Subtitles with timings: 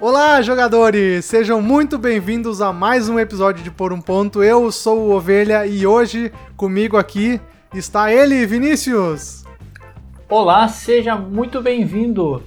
[0.00, 1.24] Olá, jogadores!
[1.24, 4.42] Sejam muito bem-vindos a mais um episódio de Por um Ponto.
[4.42, 7.40] Eu sou o Ovelha e hoje comigo aqui
[7.74, 9.44] está ele, Vinícius.
[10.28, 12.42] Olá, seja muito bem-vindo.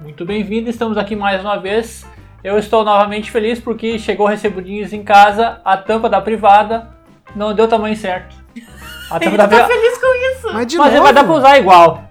[0.00, 2.06] Muito bem-vindo, estamos aqui mais uma vez.
[2.42, 6.94] Eu estou novamente feliz porque chegou recebudinhos em casa, a tampa da privada
[7.34, 8.36] não deu o tamanho certo.
[9.10, 9.68] A tampa Ele da tá privada.
[9.74, 10.54] feliz com isso.
[10.54, 11.02] Mas de Mas novo.
[11.04, 12.10] vai dar pra usar igual.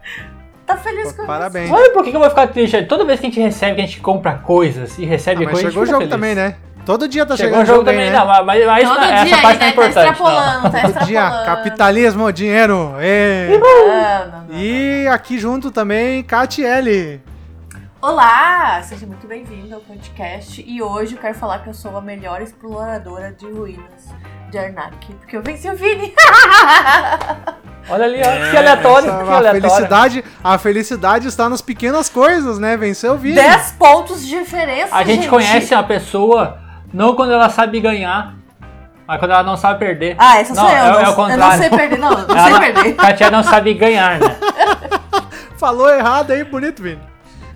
[0.66, 1.70] Tá feliz com Parabéns.
[1.72, 2.81] Olha por que que eu vou ficar triste.
[2.84, 5.54] Toda vez que a gente recebe, que a gente compra coisas e Ah, recebe mas
[5.54, 5.71] coisas.
[5.71, 6.55] chegou o jogo também, né?
[6.85, 8.17] Todo dia tá Chegou o chegando jogo também, né?
[8.20, 8.94] não, mas, mas isso.
[8.94, 9.94] Todo essa dia parte aí, não é né?
[9.94, 9.95] Tá importante.
[9.95, 10.12] não.
[10.12, 11.45] extrapolando, tá Todo dia, extrapolando.
[11.45, 12.94] capitalismo, dinheiro.
[12.99, 13.59] ê.
[13.90, 17.21] Ah, não, não, E aqui junto também, Catiele.
[18.02, 18.09] não.
[18.12, 20.62] Olá, seja muito bem-vindo ao podcast.
[20.68, 24.09] E hoje eu quero falar que eu sou a melhor exploradora de ruínas
[24.53, 26.13] de Arnak, porque eu venci o Vini.
[27.90, 29.62] Olha ali, ó, que aleatório, Essa- que a aleatório.
[29.62, 32.77] felicidade, a felicidade está nas pequenas coisas, né?
[32.77, 33.41] Venceu o vídeo.
[33.41, 36.60] 10 pontos de diferença, A gente conhece a pessoa
[36.93, 38.35] não quando ela sabe ganhar,
[39.07, 40.15] mas quando ela não sabe perder.
[40.20, 40.77] Ah, essa sou Não, eu.
[40.77, 41.57] é- não, é o eu não contrário.
[41.60, 42.10] sei perder, não.
[42.27, 42.95] Não Ela- sei perder.
[42.95, 44.35] Katia não sabe ganhar, né?
[45.57, 47.01] Falou errado aí, bonito, Vini.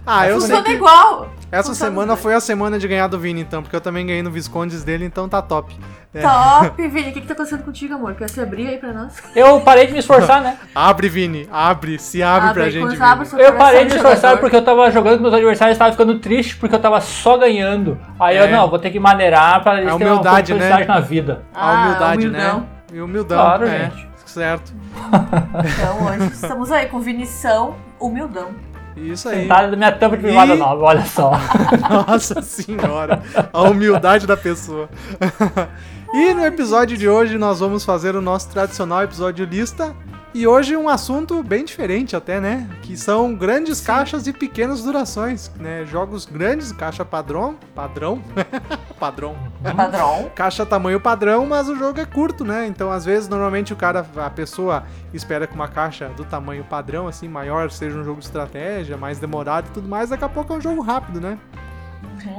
[0.05, 1.29] Ah, eu sei Funciona que igual.
[1.51, 2.23] essa funciona semana bem.
[2.23, 5.05] foi a semana de ganhar do Vini, então, porque eu também ganhei no Viscondes dele,
[5.05, 5.77] então tá top.
[6.17, 6.21] É.
[6.21, 7.09] Top, Vini.
[7.09, 8.15] O que, que tá acontecendo contigo, amor?
[8.15, 9.13] Quer se abrir aí pra nós?
[9.35, 10.57] Eu parei de me esforçar, né?
[10.73, 13.01] Abre, Vini, abre, se abre, pra gente.
[13.01, 14.39] abre Eu parei de me esforçar jogador.
[14.39, 17.37] porque eu tava jogando com meus adversários e tava ficando triste porque eu tava só
[17.37, 17.97] ganhando.
[18.19, 18.43] Aí É.
[18.43, 20.85] eu, não, vou ter que maneirar pra eles terem uma humildade, né?
[20.85, 21.43] na vida.
[21.53, 22.59] A humildade, Ah, humildão.
[22.59, 22.65] né?
[22.93, 23.79] E humildão, Claro, é.
[23.79, 24.07] gente.
[24.25, 24.73] Certo.
[25.07, 28.49] Então hoje estamos aí com Vinição humildão.
[28.97, 29.41] Isso aí.
[29.43, 31.31] Sentada da minha tampa de privada E- nova, olha só.
[32.07, 33.21] Nossa senhora,
[33.53, 34.89] a humildade da pessoa.
[36.13, 39.95] e no episódio de hoje nós vamos fazer o nosso tradicional episódio lista.
[40.37, 42.69] E hoje um assunto bem diferente até, né?
[42.83, 45.83] Que são grandes caixas e pequenas durações, né?
[45.83, 48.21] Jogos grandes, caixa padrão, padrão,
[48.99, 49.35] padrão,
[49.75, 50.29] Padrão.
[50.35, 52.67] caixa tamanho padrão, mas o jogo é curto, né?
[52.67, 57.07] Então, às vezes, normalmente o cara, a pessoa espera que uma caixa do tamanho padrão,
[57.07, 60.11] assim, maior, seja um jogo de estratégia, mais demorado e tudo mais.
[60.11, 61.39] Daqui a pouco é um jogo rápido, né?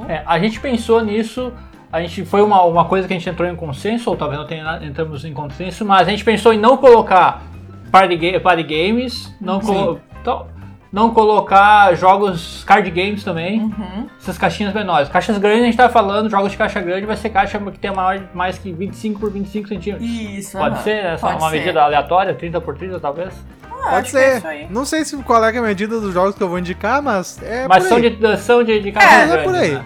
[0.07, 1.51] É, a gente pensou nisso,
[1.91, 4.47] a gente foi uma, uma coisa que a gente entrou em consenso, ou talvez não
[4.47, 7.49] tenha nada, entramos em consenso, mas a gente pensou em não colocar
[7.91, 10.47] party, ga- party games, não, colo- então,
[10.91, 14.07] não colocar jogos card games também, Uhum.
[14.19, 15.07] essas caixinhas menores.
[15.09, 17.91] Caixas grandes a gente tá falando, jogos de caixa grande vai ser caixa que tem
[17.93, 20.09] maior, mais que 25 por 25 centímetros.
[20.09, 20.83] Isso, Pode aham.
[20.83, 21.57] ser essa Pode uma ser.
[21.59, 23.33] medida aleatória, 30 por 30 talvez?
[23.81, 24.47] Ah, Pode é ser.
[24.47, 24.67] aí.
[24.69, 27.41] Não sei se qual é é a medida dos jogos que eu vou indicar, mas
[27.41, 29.71] é mas por são de, são de, de É, é grandes, por aí.
[29.75, 29.85] né?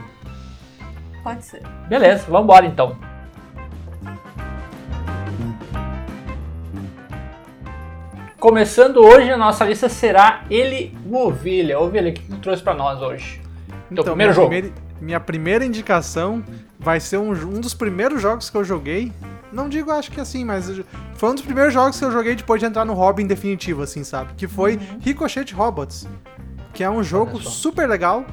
[1.24, 1.62] Pode ser.
[1.88, 2.96] Beleza, vambora então.
[8.44, 11.80] Começando hoje, a nossa lista será ele, o Ovelha.
[11.80, 13.42] Ovelha, o que tu trouxe pra nós hoje?
[13.96, 14.50] Teu primeiro minha jogo.
[14.50, 16.44] Primeira, minha primeira indicação
[16.78, 19.14] vai ser um, um dos primeiros jogos que eu joguei.
[19.50, 20.70] Não digo, acho que assim, mas
[21.14, 23.82] foi um dos primeiros jogos que eu joguei depois de entrar no hobby em definitivo,
[23.82, 24.34] assim, sabe?
[24.36, 26.06] Que foi Ricochet Robots.
[26.74, 28.26] Que é um jogo super legal.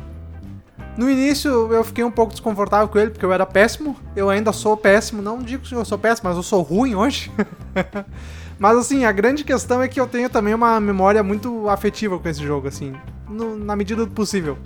[0.97, 3.97] No início eu fiquei um pouco desconfortável com ele, porque eu era péssimo.
[4.17, 5.23] Eu ainda sou péssimo.
[5.23, 7.31] Não digo que eu sou péssimo, mas eu sou ruim hoje.
[8.61, 12.29] mas assim, a grande questão é que eu tenho também uma memória muito afetiva com
[12.29, 12.93] esse jogo, assim.
[13.29, 14.57] no- na medida do possível.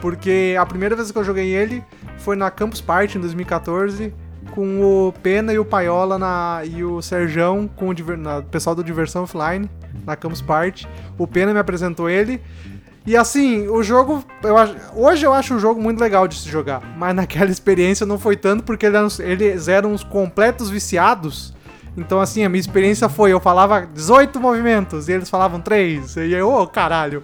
[0.00, 1.82] Porque a primeira vez que eu joguei ele
[2.18, 4.12] foi na Campus Party em 2014,
[4.52, 8.76] com o Pena e o Paiola na, e o Serjão com o, diver- na- pessoal
[8.76, 9.68] do Diversão Offline
[10.06, 10.86] na Campus Party.
[11.18, 12.40] O Pena me apresentou ele.
[13.06, 14.24] E assim, o jogo.
[14.42, 16.82] Eu acho, hoje eu acho o jogo muito legal de se jogar.
[16.96, 21.52] Mas naquela experiência não foi tanto, porque eles eram uns completos viciados.
[21.96, 26.16] Então, assim, a minha experiência foi: eu falava 18 movimentos e eles falavam 3.
[26.16, 27.22] E eu, ô caralho.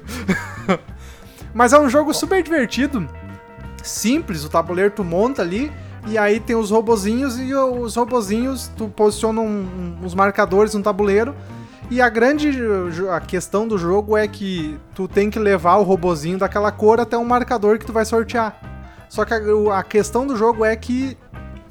[1.53, 3.09] Mas é um jogo super divertido,
[3.83, 5.73] simples, o tabuleiro tu monta ali,
[6.07, 11.35] e aí tem os robozinhos, e os robozinhos tu posiciona um- uns marcadores no tabuleiro,
[11.91, 12.57] e a grande
[13.11, 17.19] a questão do jogo é que tu tem que levar o robozinho daquela cor até
[17.19, 18.57] um marcador que tu vai sortear.
[19.09, 19.41] Só que a,
[19.79, 21.19] a questão do jogo é que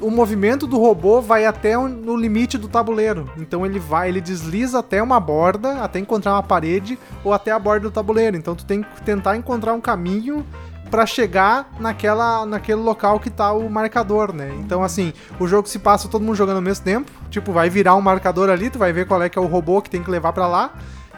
[0.02, 3.30] o movimento do robô vai até o- no limite do tabuleiro.
[3.38, 7.60] Então ele vai, ele desliza até uma borda, até encontrar uma parede ou até a
[7.60, 8.38] borda do tabuleiro.
[8.38, 10.46] Então tu tem que tentar encontrar um caminho
[10.90, 14.52] pra chegar naquela, naquele local que tá o marcador, né?
[14.60, 17.12] Então assim, o jogo se passa todo mundo jogando ao mesmo tempo.
[17.30, 19.82] Tipo, vai virar um marcador ali, tu vai ver qual é que é o robô
[19.82, 20.72] que tem que levar pra lá.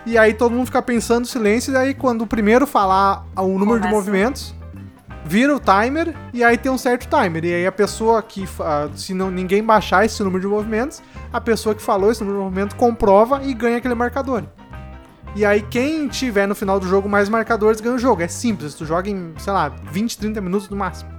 [0.05, 3.79] E aí todo mundo fica pensando silêncio, e aí quando o primeiro falar o número
[3.79, 3.89] de Começa.
[3.95, 4.55] movimentos,
[5.25, 7.43] vira o timer e aí tem um certo timer.
[7.45, 11.01] E aí a pessoa que, fa- se não, ninguém baixar esse número de movimentos,
[11.31, 14.43] a pessoa que falou esse número de movimentos comprova e ganha aquele marcador.
[15.35, 18.21] E aí quem tiver no final do jogo mais marcadores ganha o jogo.
[18.21, 21.09] É simples, tu joga em, sei lá, 20, 30 minutos no máximo.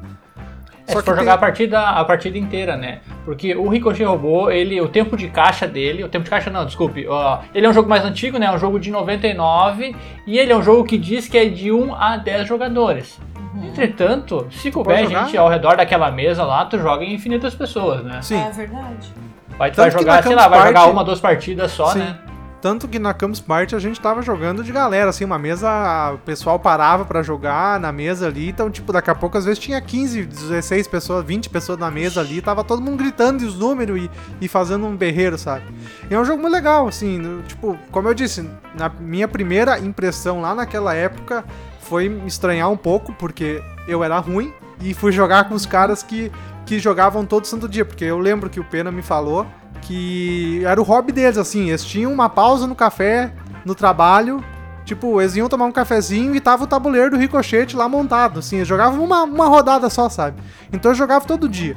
[0.87, 3.01] É, Só se for tem- jogar a partida, a partida inteira, né?
[3.25, 6.67] Porque o Ricochet Robô, ele, o tempo de caixa dele, o tempo de caixa não,
[6.67, 8.47] desculpe, ó, ele é um jogo mais antigo, né?
[8.47, 9.95] É um jogo de 99
[10.27, 13.19] e ele é um jogo que diz que é de 1 a 10 jogadores.
[13.55, 15.09] Entretanto, se couber Uhum.
[15.11, 18.21] gente ao redor daquela mesa lá, tu joga em infinitas pessoas, né?
[18.23, 18.41] Sim.
[18.41, 19.13] É verdade.
[19.59, 21.99] Vai, tu vai jogar, sei lá, vai jogar uma, duas partidas só, Sim.
[22.01, 22.19] né?
[22.61, 26.19] Tanto que na Campus Party a gente tava jogando de galera, assim, uma mesa, o
[26.19, 29.81] pessoal parava pra jogar na mesa ali, então, tipo, daqui a pouco às vezes tinha
[29.81, 34.03] 15, 16 pessoas, 20 pessoas na mesa ali, tava todo mundo gritando e os números
[34.03, 34.11] e,
[34.41, 35.65] e fazendo um berreiro, sabe?
[36.09, 39.81] E é um jogo muito legal, assim, no- tipo, como eu disse, na minha primeira
[39.81, 41.45] impressão lá naquela época
[41.93, 44.51] foi me estranhar um pouco, porque eu era ruim
[44.81, 46.33] e fui jogar com os caras que,
[46.65, 49.47] que jogavam todo santo dia, porque eu lembro que o Pena me falou
[49.83, 53.31] que era o hobby deles, assim, eles tinham uma pausa no café,
[53.63, 54.43] no trabalho,
[54.87, 58.57] tipo, eles iam tomar um cafezinho e tava o tabuleiro do ricochete lá montado, assim,
[58.57, 60.43] eles jogavam uma, uma rodada só, sabe?
[60.73, 61.77] Então eu jogava todo dia.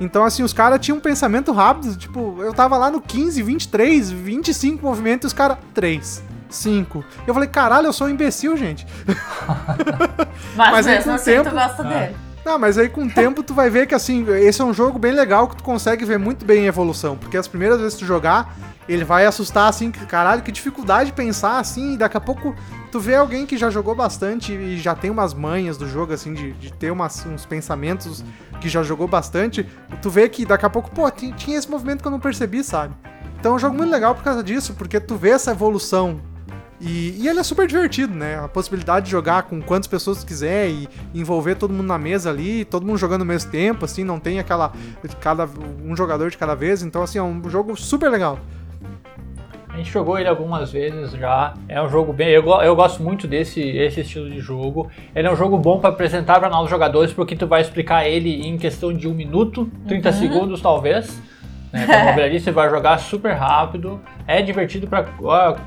[0.00, 4.10] Então, assim, os caras tinham um pensamento rápido, tipo, eu tava lá no 15, 23,
[4.10, 7.04] 25 movimentos e os caras, 3, 5.
[7.26, 8.86] Eu falei, caralho, eu sou um imbecil, gente.
[10.56, 11.86] Mas, Mas aí, com mesmo o assim, tempo- tu gosta Ah.
[11.88, 12.16] dele.
[12.44, 14.98] Não, mas aí com o tempo tu vai ver que assim, esse é um jogo
[14.98, 18.00] bem legal que tu consegue ver muito bem a evolução, porque as primeiras vezes que
[18.00, 18.56] tu jogar,
[18.88, 22.52] ele vai assustar assim, que, caralho, que dificuldade de pensar assim, e daqui a pouco
[22.90, 26.34] tu vê alguém que já jogou bastante e já tem umas manhas do jogo assim
[26.34, 28.24] de, de ter umas, uns pensamentos
[28.60, 29.64] que já jogou bastante,
[30.02, 32.64] tu vê que daqui a pouco, pô, ti- tinha esse movimento que eu não percebi,
[32.64, 32.92] sabe?
[33.38, 36.20] Então é um jogo muito legal por causa disso, porque tu vê essa evolução
[36.82, 38.38] e, e ele é super divertido, né?
[38.44, 42.64] A possibilidade de jogar com quantas pessoas quiser e envolver todo mundo na mesa ali,
[42.64, 44.72] todo mundo jogando ao mesmo tempo, assim, não tem aquela.
[45.20, 45.48] Cada,
[45.84, 46.82] um jogador de cada vez.
[46.82, 48.38] Então, assim, é um jogo super legal.
[49.68, 51.54] A gente jogou ele algumas vezes já.
[51.66, 52.28] É um jogo bem.
[52.28, 54.90] Eu, eu gosto muito desse esse estilo de jogo.
[55.14, 58.46] Ele é um jogo bom para apresentar para novos jogadores, porque tu vai explicar ele
[58.46, 60.14] em questão de um minuto, 30 Uhum.
[60.14, 61.18] segundos talvez.
[61.72, 64.00] Né, como ali, você vai jogar super rápido.
[64.26, 65.04] É divertido para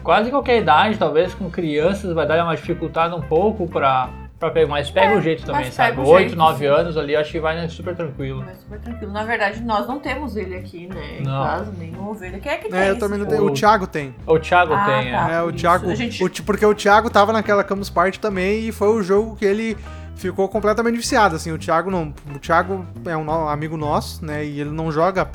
[0.04, 4.68] quase qualquer idade, talvez com crianças vai dar uma dificuldade um pouco para para pegar,
[4.68, 5.98] mas pega É, o jeito também, sabe?
[5.98, 6.66] o 8, jeito, 9 sim.
[6.66, 8.44] anos ali, acho que vai né, super tranquilo.
[8.46, 9.14] Mas super tranquilo.
[9.14, 11.20] Na verdade, nós não temos ele aqui, né?
[11.20, 11.42] Em Não.
[11.42, 12.38] casa, nenhum ovelha.
[12.40, 12.78] Quem é que tem?
[12.78, 13.46] É, eu esse também não tenho.
[13.46, 14.14] O Thiago tem.
[14.28, 15.30] O Thiago Ah, tem, tá.
[15.32, 15.36] é.
[15.36, 15.58] É, o isso.
[15.60, 15.96] Thiago.
[15.96, 19.46] Gente- o porque o Thiago tava naquela Campus Party também e foi o jogo que
[19.46, 19.78] ele
[20.18, 21.38] ficou completamente viciado.
[21.38, 22.14] Assim, o Thiago não.
[22.36, 24.44] O Thiago é um no- amigo nosso, né?
[24.44, 25.30] E ele não joga.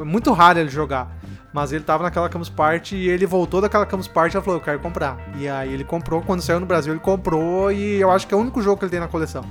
[0.00, 1.08] É muito raro ele jogar.
[1.52, 4.64] Mas ele tava naquela Campus Party e ele voltou daquela Campus Party e falou, eu
[4.64, 5.16] quero comprar.
[5.36, 8.36] E aí ele comprou, quando saiu no Brasil ele comprou e eu acho que é
[8.36, 9.44] o único jogo que ele tem na coleção.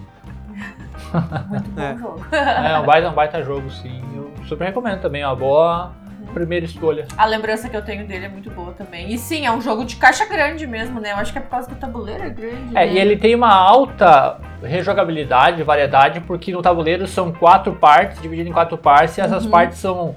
[1.49, 1.95] Muito bom É.
[1.97, 2.25] jogo.
[2.31, 4.01] É um baita, um baita jogo, sim.
[4.15, 5.93] Eu super recomendo também, é uma boa
[6.33, 7.07] primeira escolha.
[7.15, 9.13] A lembrança que eu tenho dele é muito boa também.
[9.13, 11.11] E sim, é um jogo de caixa grande mesmo, né?
[11.11, 12.75] Eu acho que é por causa que o tabuleiro é grande.
[12.75, 12.93] É, né?
[12.93, 18.53] e ele tem uma alta rejogabilidade, variedade, porque no tabuleiro são quatro partes, dividido em
[18.53, 19.51] quatro partes, e essas Uhum.
[19.51, 20.15] partes são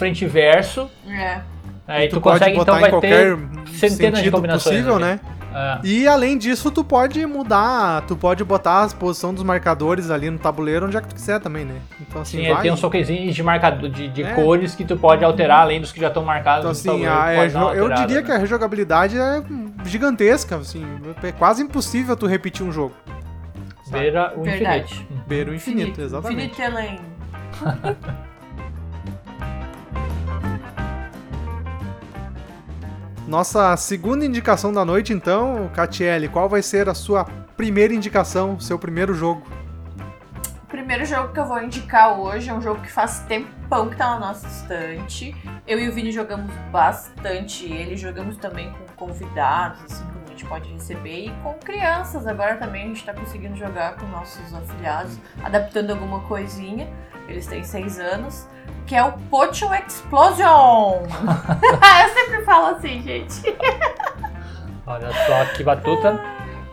[0.00, 0.90] frente e verso.
[1.08, 1.40] É.
[1.86, 4.76] Aí E tu, consegue, então em vai qualquer ter centenas de combinações.
[4.76, 5.04] possível, ali.
[5.04, 5.20] né?
[5.52, 5.78] É.
[5.84, 10.38] E além disso, tu pode mudar, tu pode botar a posição dos marcadores ali no
[10.38, 11.74] tabuleiro onde é que tu quiser também, né?
[12.00, 12.62] Então assim, Sim, vai.
[12.62, 14.32] tem uns toquezinhos de marcador de, de É.
[14.34, 17.58] cores que tu pode alterar além dos que já estão marcados Então, no assim, tabuleiro.
[17.58, 18.22] a- tu é, eu diria né?
[18.22, 19.42] que a rejogabilidade é
[19.84, 20.86] gigantesca, assim,
[21.24, 22.94] é quase impossível tu repetir um jogo.
[23.84, 23.98] sabe?
[24.02, 24.84] Beira o Verdade.
[24.94, 25.24] infinito.
[25.26, 26.44] Beira o infinito, exatamente.
[26.52, 27.00] Infinite Elaine.
[33.30, 37.24] Nossa segunda indicação da noite, então, Catiele, qual vai ser a sua
[37.56, 39.46] primeira indicação, seu primeiro jogo?
[40.64, 43.94] O primeiro jogo que eu vou indicar hoje é um jogo que faz tempão que
[43.94, 45.32] tá na nossa estante.
[45.64, 50.44] Eu e o Vini jogamos bastante ele, jogamos também com convidados, assim, como a gente
[50.46, 52.26] pode receber, e com crianças.
[52.26, 56.88] Agora também a gente tá conseguindo jogar com nossos afiliados, adaptando alguma coisinha.
[57.28, 58.48] Eles têm seis anos,
[58.90, 61.06] que é o Potion Explosion!
[62.02, 63.40] eu sempre falo assim, gente.
[64.84, 66.20] Olha só que batuta.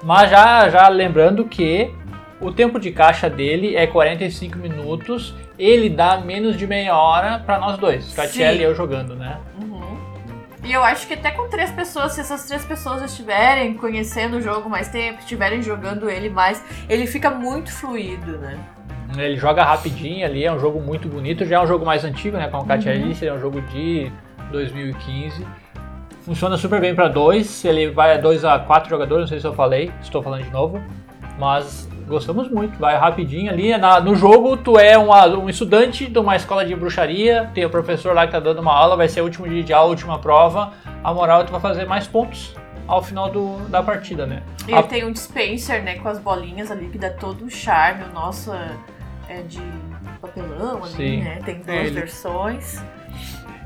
[0.02, 1.94] Mas já, já lembrando que
[2.42, 5.36] o tempo de caixa dele é 45 minutos.
[5.60, 8.12] Ele dá menos de meia hora pra nós dois.
[8.16, 9.38] Catiele e eu jogando, né?
[9.62, 9.96] Uhum.
[10.64, 14.42] E eu acho que até com três pessoas, se essas três pessoas estiverem conhecendo o
[14.42, 18.58] jogo mais tempo, estiverem jogando ele mais, ele fica muito fluido, né?
[19.16, 21.46] Ele joga rapidinho ali, é um jogo muito bonito.
[21.46, 22.48] Já é um jogo mais antigo, né?
[22.50, 23.08] Como a Katia Uhum.
[23.08, 24.12] disse, ele é um jogo de
[24.52, 25.46] 2015.
[26.24, 27.64] Funciona super bem para dois.
[27.64, 30.50] Ele vai a dois a quatro jogadores, não sei se eu falei, estou falando de
[30.52, 30.82] novo.
[31.40, 33.78] Mas gostamos muito, vai rapidinho ali.
[33.78, 37.64] Na- no jogo, tu é um, alu- um estudante de uma escola de bruxaria, tem
[37.66, 39.88] o professor lá que tá dando uma aula, vai ser o último dia de aula,
[39.88, 40.74] a última prova.
[41.04, 42.56] A moral é tu vai fazer mais pontos
[42.88, 44.42] ao final do, da partida, né?
[44.68, 47.50] E A- ele tem um dispenser, né, com as bolinhas ali, que dá todo o
[47.50, 48.52] charme, o nosso.
[49.30, 49.60] É de
[50.22, 51.18] papelão ali, Sim.
[51.24, 51.40] né?
[51.46, 52.82] Tem duas É, ele- versões.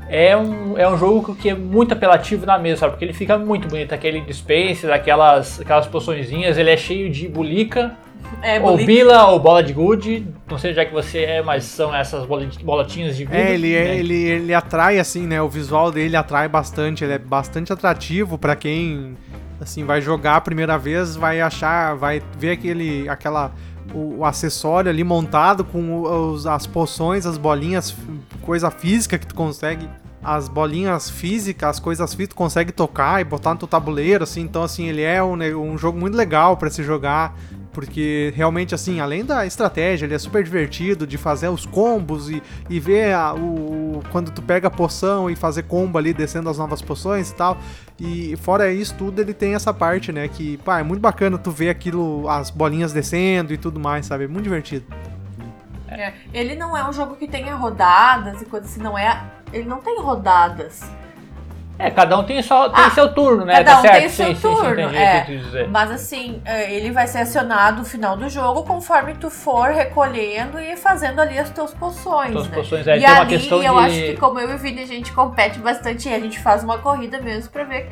[0.08, 2.92] É um, é um jogo que é muito apelativo na mesa, sabe?
[2.92, 3.94] Porque ele fica muito bonito.
[3.94, 7.96] Aquele dispenser, aquelas, aquelas poçõezinhas, ele é cheio de bulica,
[8.42, 10.26] É, ou bila, ou bola de gude.
[10.50, 13.36] Não sei já que você é, mas são essas bolotinhas de vida.
[13.38, 13.96] É, ele, é, né?
[13.96, 15.40] ele, ele atrai, assim, né?
[15.40, 17.04] O visual dele atrai bastante.
[17.04, 19.16] Ele é bastante atrativo pra quem,
[19.60, 23.52] assim, vai jogar a primeira vez, vai achar, vai ver aquele, aquela,
[23.94, 27.94] o, o acessório ali montado com os, as poções, as bolinhas,
[28.42, 29.88] coisa física que tu consegue.
[30.24, 34.42] As bolinhas físicas, as coisas físicas, tu consegue tocar e botar no teu tabuleiro, assim.
[34.42, 37.36] Então, assim, ele é um, um jogo muito legal pra se jogar.
[37.72, 42.42] Porque realmente, assim, além da estratégia, ele é super divertido de fazer os combos e,
[42.68, 46.58] e ver a- o, quando tu pega a poção e fazer combo ali, descendo as
[46.58, 47.56] novas poções e tal.
[47.98, 50.28] E fora isso tudo, ele tem essa parte, né?
[50.28, 54.24] Que, pá, é muito bacana tu ver aquilo, as bolinhas descendo e tudo mais, sabe?
[54.24, 54.84] É muito divertido.
[55.88, 59.22] É, Ele não é um jogo que tenha rodadas e coisas assim, não é.
[59.52, 60.80] Ele não tem rodadas.
[61.78, 63.54] É, cada um tem, só, tem Ah, seu turno, né?
[63.54, 63.98] cada tá um certo?
[64.00, 65.66] tem seu sim, sim, turno, sim, que é.
[65.68, 70.60] Mas assim, é, ele vai ser acionado no final do jogo conforme tu for recolhendo
[70.60, 72.54] e fazendo ali as tuas poções, Tuas né?
[72.54, 74.58] poções, é, e tem uma ali questão eu de- acho que como eu e o
[74.58, 77.90] Vini a gente compete bastante e a gente faz uma corrida mesmo pra ver.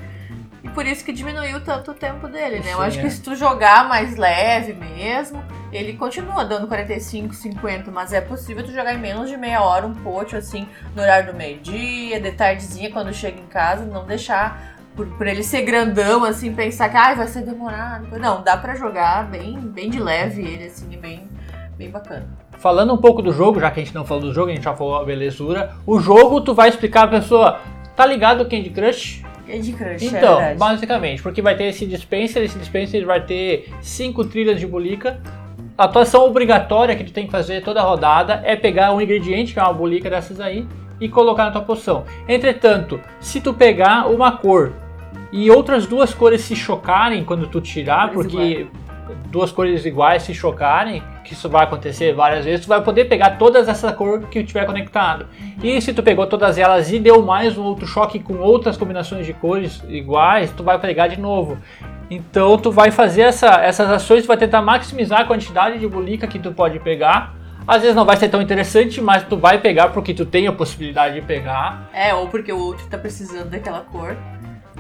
[0.62, 2.72] E por isso que diminuiu tanto o tempo dele, né?
[2.72, 3.02] eu Sim, acho é.
[3.02, 8.64] que se tu jogar mais leve mesmo, ele continua dando 45, 50, mas é possível
[8.64, 12.32] tu jogar em menos de meia hora um pote assim, no horário do meio-dia, de
[12.32, 16.96] tardezinha quando chega em casa, não deixar por, por ele ser grandão, assim, pensar que
[16.96, 18.06] ai, vai ser demorado.
[18.18, 21.28] Não, dá pra jogar bem, bem de leve ele, assim, é bem,
[21.76, 22.26] bem bacana.
[22.58, 24.64] Falando um pouco do jogo, já que a gente não falou do jogo, a gente
[24.64, 25.74] já falou a belezura.
[25.86, 27.60] O jogo, tu vai explicar a pessoa,
[27.96, 29.22] tá ligado o Candy Crush?
[29.46, 30.58] Candy Crush, é Então, verdade.
[30.58, 35.20] basicamente, porque vai ter esse dispenser, esse dispenser vai ter cinco trilhas de bulica.
[35.80, 39.58] A atuação obrigatória que tu tem que fazer toda rodada é pegar um ingrediente, que
[39.58, 40.68] é uma bulica dessas aí,
[41.00, 42.04] e colocar na tua poção.
[42.28, 44.74] Entretanto, se tu pegar uma cor
[45.32, 48.66] e outras duas cores se chocarem quando tu tirar, porque
[49.30, 53.38] duas cores iguais se chocarem, que isso vai acontecer várias vezes, tu vai poder pegar
[53.38, 55.28] todas essa cor que tiver conectado.
[55.62, 59.24] E se tu pegou todas elas e deu mais um outro choque com outras combinações
[59.24, 61.56] de cores iguais, tu vai pegar de novo.
[62.10, 66.26] Então tu vai fazer essa- essas ações, tu vai tentar maximizar a quantidade de bulica
[66.26, 67.34] que tu pode pegar.
[67.66, 70.52] Às vezes não vai ser tão interessante, mas tu vai pegar porque tu tem a
[70.52, 71.88] possibilidade de pegar.
[71.92, 74.16] É, ou porque o outro tá precisando daquela cor.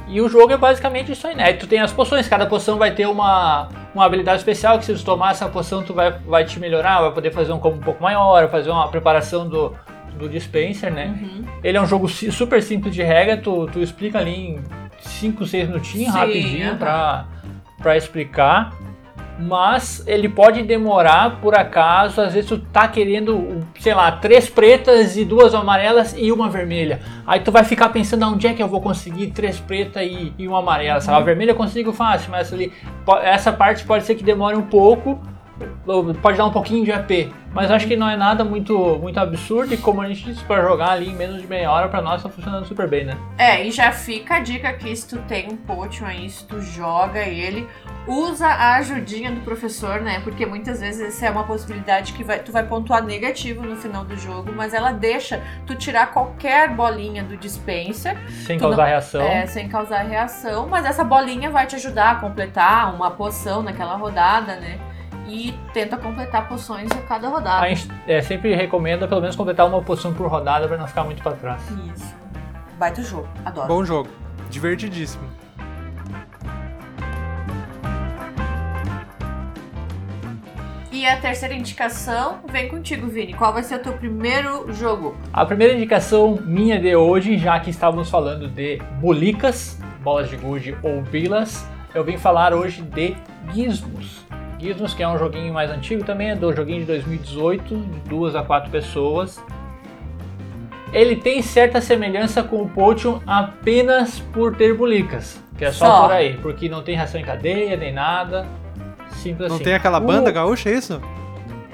[0.08, 1.52] E o jogo é basicamente isso aí, né?
[1.52, 5.04] Tu tem as poções, cada poção vai ter uma, uma habilidade especial que se tu
[5.04, 8.02] tomar essa poção tu vai, vai te melhorar, vai poder fazer um combo um pouco
[8.02, 9.72] maior, fazer uma preparação do,
[10.18, 11.14] do dispenser, né?
[11.22, 11.44] Uhum.
[11.62, 14.60] Ele é um jogo super simples de regra, tu, tu explica ali em
[15.00, 17.26] 5, 6 minutinhos, Sim, rapidinho, pra,
[17.78, 18.72] pra explicar.
[19.38, 25.16] Mas ele pode demorar, por acaso, às vezes tu tá querendo, sei lá, três pretas
[25.16, 27.00] e duas amarelas e uma vermelha.
[27.26, 30.46] Aí tu vai ficar pensando onde é que eu vou conseguir três pretas e, e
[30.46, 31.00] uma amarela.
[31.00, 31.16] Sabe?
[31.16, 32.70] A vermelha eu consigo fácil, mas ali,
[33.22, 35.39] essa parte pode ser que demore um pouco, ou
[36.22, 37.32] pode dar um pouquinho de AP.
[37.52, 40.62] Mas acho que não é nada muito, muito absurdo e como a gente disse, pra
[40.62, 43.16] jogar ali em menos de meia hora, pra nós tá funcionando super bem, né?
[43.36, 46.60] É, e já fica a dica aqui, se tu tem um Potion aí, se tu
[46.60, 47.66] joga ele,
[48.06, 50.20] usa a ajudinha do professor, né?
[50.22, 54.04] Porque muitas vezes essa é uma possibilidade que vai, tu vai pontuar negativo no final
[54.04, 59.22] do jogo, mas ela deixa tu tirar qualquer bolinha do dispenser Sem causar não- reação.
[59.22, 63.96] é, sem causar reação, mas essa bolinha vai te ajudar a completar uma poção naquela
[63.96, 64.78] rodada, né?
[65.30, 67.64] E tenta completar poções a cada rodada.
[67.64, 71.04] A gente é, sempre recomenda pelo menos completar uma poção por rodada pra não ficar
[71.04, 71.62] muito pra trás.
[71.94, 72.14] Isso.
[72.76, 73.68] Baita jogo, adoro.
[73.68, 74.08] Bom jogo.
[74.50, 75.22] Divertidíssimo.
[80.90, 83.32] E a terceira indicação vem contigo, Vini.
[83.32, 85.16] Qual vai ser o teu primeiro jogo?
[85.32, 90.76] A primeira indicação minha de hoje, já que estávamos falando de bolicas, bolas de gude
[90.82, 93.16] ou bilas, eu vim falar hoje de
[93.52, 94.26] Gizmos.
[94.60, 98.36] Gizmos, que é um joguinho mais antigo também, é do joguinho de 2018, de duas
[98.36, 99.42] a quatro pessoas.
[100.92, 106.02] Ele tem certa semelhança com o Potion apenas por ter bolicas, que é só, Só.
[106.02, 108.46] por aí, porque não tem reação em cadeia nem nada.
[109.12, 109.64] Simples Não assim.
[109.64, 111.00] tem aquela banda gaúcha, é isso?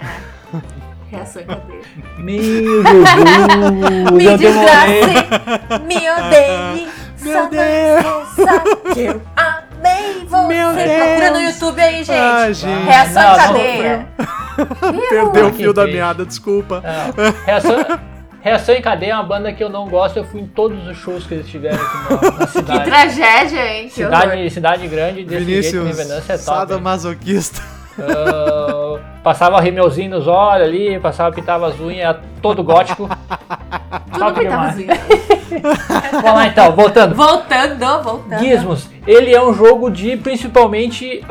[1.10, 1.80] Reação em cadeia.
[2.18, 4.10] Meu Jesus!
[4.12, 5.00] Me eu demorei.
[5.00, 6.88] desgrace, me odeie.
[7.22, 8.04] Meu Deus.
[8.04, 9.22] não sabe que eu
[9.86, 10.46] amei você.
[10.46, 11.54] Meu Procura no Deus.
[11.54, 12.10] YouTube aí, gente.
[12.18, 12.84] Ah, gente.
[12.86, 14.08] Reação Não, em cadeia.
[15.10, 15.96] Perdeu o que fio da triste.
[15.96, 16.82] meada, desculpa.
[17.44, 17.84] Reação,
[18.40, 20.16] reação em cadeia é uma banda que eu não gosto.
[20.18, 22.84] Eu fui em todos os shows que eles tiveram aqui na, na Que cidade.
[22.84, 23.88] tragédia, hein?
[23.88, 24.20] Que horror.
[24.20, 26.44] Cidade, cidade grande desse jeito, Vinícius, venância é top.
[26.44, 27.62] sadomasoquista.
[27.98, 29.00] Ah, no.
[29.22, 33.08] Passava rimelzinho nos olhos ali, passava, pintava as unhas, todo gótico.
[34.12, 34.90] Tudo Top pintava demais.
[34.90, 35.35] assim.
[36.12, 37.14] Vamos lá então, voltando.
[37.14, 38.38] Voltando, voltando.
[38.40, 41.22] Gizmos, ele é um jogo de principalmente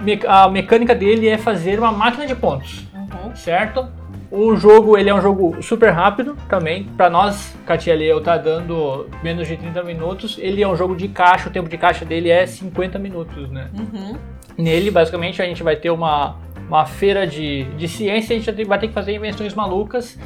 [0.00, 3.34] me- a mecânica dele é fazer uma máquina de pontos, Uhum.
[3.34, 3.86] certo?
[4.30, 6.84] O jogo ele é um jogo super rápido também.
[6.96, 10.38] Para nós, Katia Leo tá dando menos de 30 minutos.
[10.40, 13.68] Ele é um jogo de caixa, o tempo de caixa dele é 50 minutos, né?
[13.78, 14.16] Uhum.
[14.56, 16.36] Nele, basicamente, a gente vai ter uma,
[16.66, 20.18] uma feira de, de ciência, a gente vai ter que fazer invenções malucas,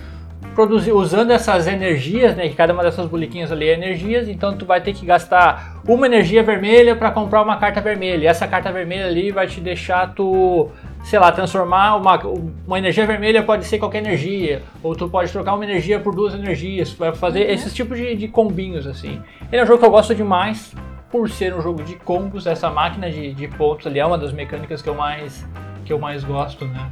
[0.54, 2.48] produzir, usando essas energias, né?
[2.48, 6.06] Que cada uma dessas bonequinhas ali é energias, então tu vai ter que gastar uma
[6.06, 8.24] energia vermelha para comprar uma carta vermelha.
[8.24, 10.70] E essa carta vermelha ali vai te deixar tu,
[11.04, 12.18] sei lá, transformar uma,
[12.66, 16.34] uma energia vermelha pode ser qualquer energia, ou tu pode trocar uma energia por duas
[16.34, 19.20] energias, vai fazer esses tipos de, de combinhos assim.
[19.52, 20.74] Ele é um jogo que eu gosto demais
[21.10, 24.32] por ser um jogo de combos, essa máquina de, de pontos ali é uma das
[24.32, 25.46] mecânicas que eu mais
[25.84, 26.90] que eu mais gosto, né?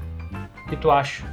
[0.64, 1.24] O que tu acha?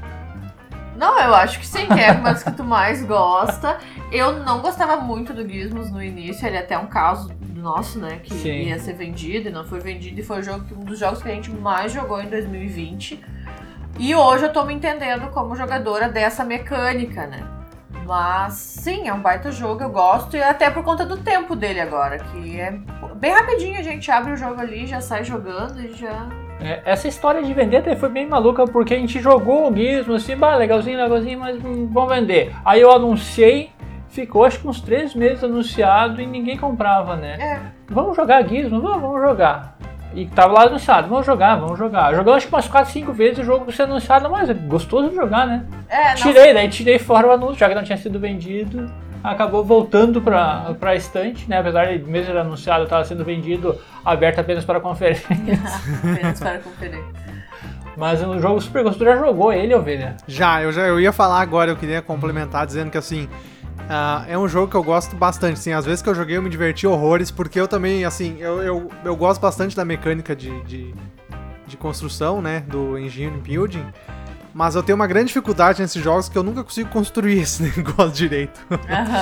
[1.01, 3.79] Não, eu acho que sim, que é uma das que tu mais gosta.
[4.11, 8.19] Eu não gostava muito do Gizmos no início, ele é até um caso nosso, né?
[8.21, 8.67] Que Sim.
[8.67, 10.19] ia ser vendido e não foi vendido.
[10.19, 13.19] E foi o jogo, um dos jogos que a gente mais jogou em 2020.
[13.97, 17.47] E hoje eu tô me entendendo como jogadora dessa mecânica, né?
[18.05, 21.79] Mas sim, é um baita jogo, eu gosto, e até por conta do tempo dele
[21.79, 22.79] agora, que é
[23.15, 26.29] bem rapidinho, a gente abre o jogo ali, já sai jogando e já.
[26.63, 30.13] É, essa história de vender até foi bem maluca, porque a gente jogou o Gizmo
[30.13, 32.53] assim, bah, legalzinho, legalzinho, mas hum, vamos vender.
[32.63, 33.71] Aí eu anunciei,
[34.09, 37.37] ficou acho que uns três meses anunciado e ninguém comprava, né?
[37.39, 37.59] É.
[37.89, 38.79] Vamos jogar Gizmo?
[38.81, 39.77] Vamos, vamos jogar.
[40.13, 42.13] E tava lá anunciado, vamos jogar, vamos jogar.
[42.13, 45.15] Jogamos acho que umas 4, 5 vezes o jogo ser anunciado, mas é gostoso de
[45.15, 45.65] jogar, né?
[45.87, 48.91] É, não, Tirei, daí tirei fora o anúncio, já que não tinha sido vendido.
[49.23, 51.59] Acabou voltando pra, pra estante, né?
[51.59, 55.27] Apesar de mesmo ele anunciado estava sendo vendido, aberto apenas para conferência.
[56.03, 57.03] apenas para conferir.
[57.95, 59.05] Mas é um jogo super gostoso.
[59.05, 60.15] Tu já jogou ele, ovelha?
[60.27, 63.27] Já, eu já eu ia falar agora, eu queria complementar dizendo que assim,
[63.89, 66.41] ah, é um jogo que eu gosto bastante, assim, às vezes que eu joguei eu
[66.41, 70.61] me diverti horrores, porque eu também, assim, eu, eu, eu gosto bastante da mecânica de,
[70.63, 70.93] de,
[71.67, 73.85] de construção, né, do engine building,
[74.53, 78.11] mas eu tenho uma grande dificuldade nesses jogos que eu nunca consigo construir esse negócio
[78.11, 78.59] direito.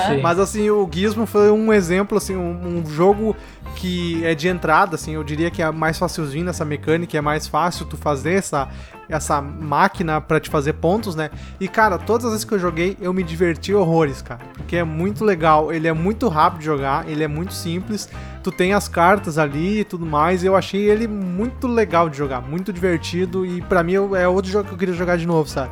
[0.08, 0.20] Sim.
[0.22, 3.36] Mas assim, o Gizmo foi um exemplo, assim, um, um jogo
[3.76, 7.46] que é de entrada, assim, eu diria que é mais facilzinho nessa mecânica, é mais
[7.46, 8.68] fácil tu fazer essa,
[9.10, 11.30] essa máquina pra te fazer pontos, né?
[11.58, 14.84] E cara, todas as vezes que eu joguei, eu me diverti horrores, cara, porque é
[14.84, 18.08] muito legal, ele é muito rápido de jogar, ele é muito simples,
[18.42, 22.40] tu tem as cartas ali e tudo mais, eu achei ele muito legal de jogar,
[22.40, 25.70] muito divertido e pra mim é outro jogo que eu queria jogar de novo, sabe?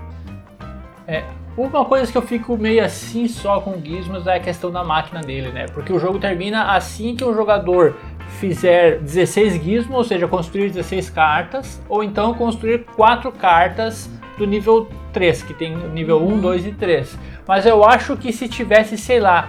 [1.56, 4.84] Uma coisa que eu fico meio assim só com o Gizmos é a questão da
[4.84, 5.66] máquina dele, né?
[5.66, 7.96] Porque o jogo termina assim que o jogador
[8.38, 14.88] fizer 16 gizmos, ou seja, construir 16 cartas, ou então construir 4 cartas do nível
[15.12, 17.18] 3, que tem nível 1, 2 e 3.
[17.46, 19.48] Mas eu acho que se tivesse, sei lá,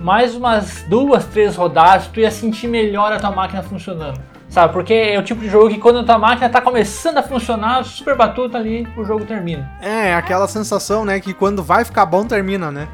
[0.00, 4.20] mais umas duas, três rodadas, tu ia sentir melhor a tua máquina funcionando.
[4.48, 4.72] Sabe?
[4.72, 7.84] Porque é o tipo de jogo que quando a tua máquina tá começando a funcionar,
[7.84, 9.70] super batuta ali, o jogo termina.
[9.80, 12.88] É, aquela sensação, né, que quando vai ficar bom, termina, né?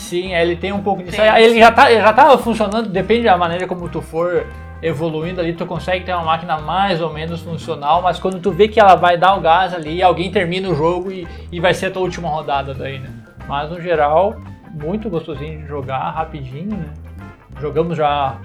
[0.00, 1.16] Sim, ele tem um pouco disso.
[1.16, 1.42] Tem.
[1.42, 4.46] Ele já, tá, ele já tava funcionando, depende da maneira como tu for
[4.82, 8.66] evoluindo ali, tu consegue ter uma máquina mais ou menos funcional, mas quando tu vê
[8.66, 11.86] que ela vai dar o gás ali, alguém termina o jogo e, e vai ser
[11.86, 13.10] a tua última rodada daí, né?
[13.46, 14.40] Mas no geral,
[14.72, 16.94] muito gostosinho de jogar, rapidinho, né?
[17.60, 18.38] Jogamos já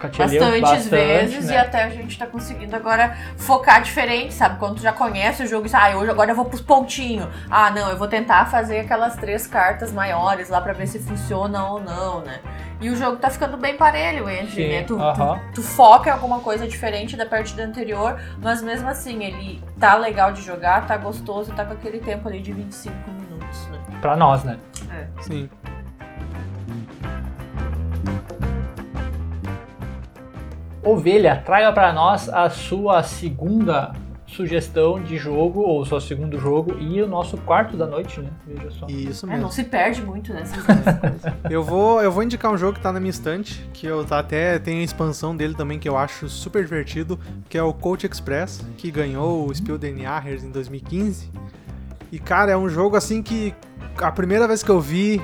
[0.00, 1.54] Bastantes vezes né?
[1.54, 4.58] e até a gente tá conseguindo agora focar diferente, sabe?
[4.58, 7.28] Quando tu já conhece o jogo e ah, hoje agora eu vou pros pontinhos.
[7.50, 11.64] Ah, não, eu vou tentar fazer aquelas três cartas maiores lá pra ver se funciona
[11.66, 12.40] ou não, né?
[12.80, 14.82] E o jogo tá ficando bem parelho entre, Sim, né?
[14.84, 15.40] Tu, tu- aham.
[15.52, 20.32] tu foca em alguma coisa diferente da partida anterior, mas mesmo assim, ele tá legal
[20.32, 23.78] de jogar, tá gostoso, tá com aquele tempo ali de 25 minutos, né?
[24.00, 24.58] Pra nós, né?
[25.22, 25.50] Sim.
[30.90, 33.92] Ovelha, traga pra nós a sua segunda
[34.26, 38.28] sugestão de jogo, ou seu segundo jogo, e o nosso quarto da noite, né?
[38.46, 38.86] Veja só.
[38.86, 39.42] Isso É, mesmo.
[39.44, 41.32] não se perde muito nessas duas coisas.
[41.50, 44.18] Eu vou, eu vou indicar um jogo que tá na minha estante, que eu tá-
[44.18, 48.06] até tem a expansão dele também, que eu acho super divertido, que é o Coach
[48.06, 51.30] Express, que ganhou o Spiel den Jahres em 2015.
[52.12, 53.54] E, cara, é um jogo assim que
[53.96, 55.22] a primeira vez que eu vi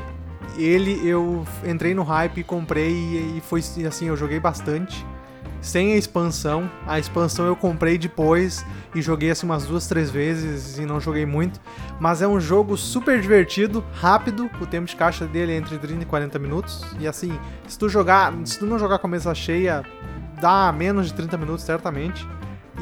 [0.56, 5.04] ele, eu entrei no hype, comprei e, e foi assim, eu joguei bastante.
[5.64, 6.70] Sem a expansão.
[6.86, 11.24] A expansão eu comprei depois e joguei assim umas duas, três vezes e não joguei
[11.24, 11.58] muito.
[11.98, 14.50] Mas é um jogo super divertido, rápido.
[14.60, 16.84] O tempo de caixa dele é entre 30 e 40 minutos.
[17.00, 19.82] E assim, se tu jogar, se tu não jogar com a mesa cheia,
[20.38, 22.28] dá menos de 30 minutos certamente.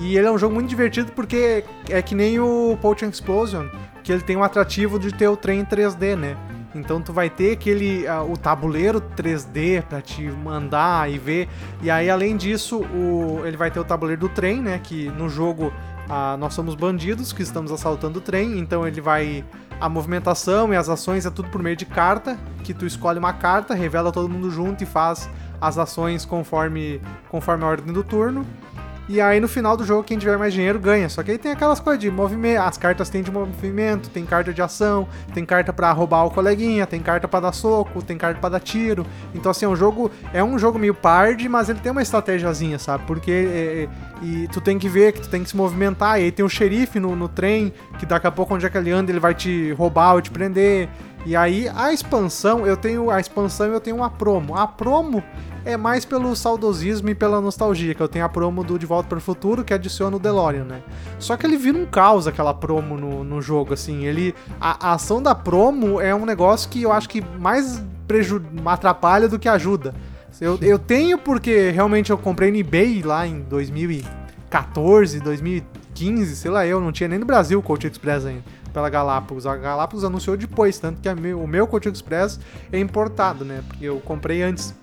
[0.01, 3.69] E ele é um jogo muito divertido porque é que nem o Potion Explosion,
[4.03, 6.37] que ele tem um atrativo de ter o trem 3D, né?
[6.75, 11.49] Então tu vai ter aquele uh, o tabuleiro 3D para te mandar e ver.
[11.83, 15.29] E aí além disso, o, ele vai ter o tabuleiro do trem, né, que no
[15.29, 19.45] jogo uh, nós somos bandidos que estamos assaltando o trem, então ele vai
[19.81, 23.33] a movimentação e as ações é tudo por meio de carta, que tu escolhe uma
[23.33, 25.29] carta, revela todo mundo junto e faz
[25.61, 28.47] as ações conforme conforme a ordem do turno.
[29.09, 31.09] E aí no final do jogo, quem tiver mais dinheiro ganha.
[31.09, 32.61] Só que aí tem aquelas coisas de movimento.
[32.61, 36.87] As cartas têm de movimento, tem carta de ação, tem carta para roubar o coleguinha,
[36.87, 39.05] tem carta para dar soco, tem carta para dar tiro.
[39.35, 40.11] Então, assim, é um jogo.
[40.33, 43.05] É um jogo meio parde, mas ele tem uma estratégiazinha, sabe?
[43.07, 43.31] Porque.
[43.31, 46.21] É, é, e tu tem que ver que tu tem que se movimentar.
[46.21, 48.79] E aí tem o xerife no, no trem, que daqui a pouco, onde é que
[48.79, 50.89] ele anda, ele vai te roubar ou te prender.
[51.25, 54.57] E aí a expansão, eu tenho a expansão eu tenho uma promo.
[54.57, 55.23] A promo
[55.65, 59.09] é mais pelo saudosismo e pela nostalgia, que eu tenho a promo do De Volta
[59.09, 60.83] para o Futuro que adiciona o DeLorean, né?
[61.21, 64.05] Só que ele vira um caos aquela promo no, no jogo, assim.
[64.05, 68.43] Ele a, a ação da promo é um negócio que eu acho que mais preju
[68.65, 69.95] atrapalha do que ajuda.
[70.41, 76.67] Eu, eu tenho porque realmente eu comprei no eBay lá em 2014, 2015, sei lá,
[76.67, 79.47] eu não tinha nem no Brasil o Coach Express ainda pela Galápagos.
[79.47, 82.41] A Galápagos anunciou depois, tanto que meu, o meu Coach Express
[82.73, 83.63] é importado, né?
[83.69, 84.75] Porque eu comprei antes.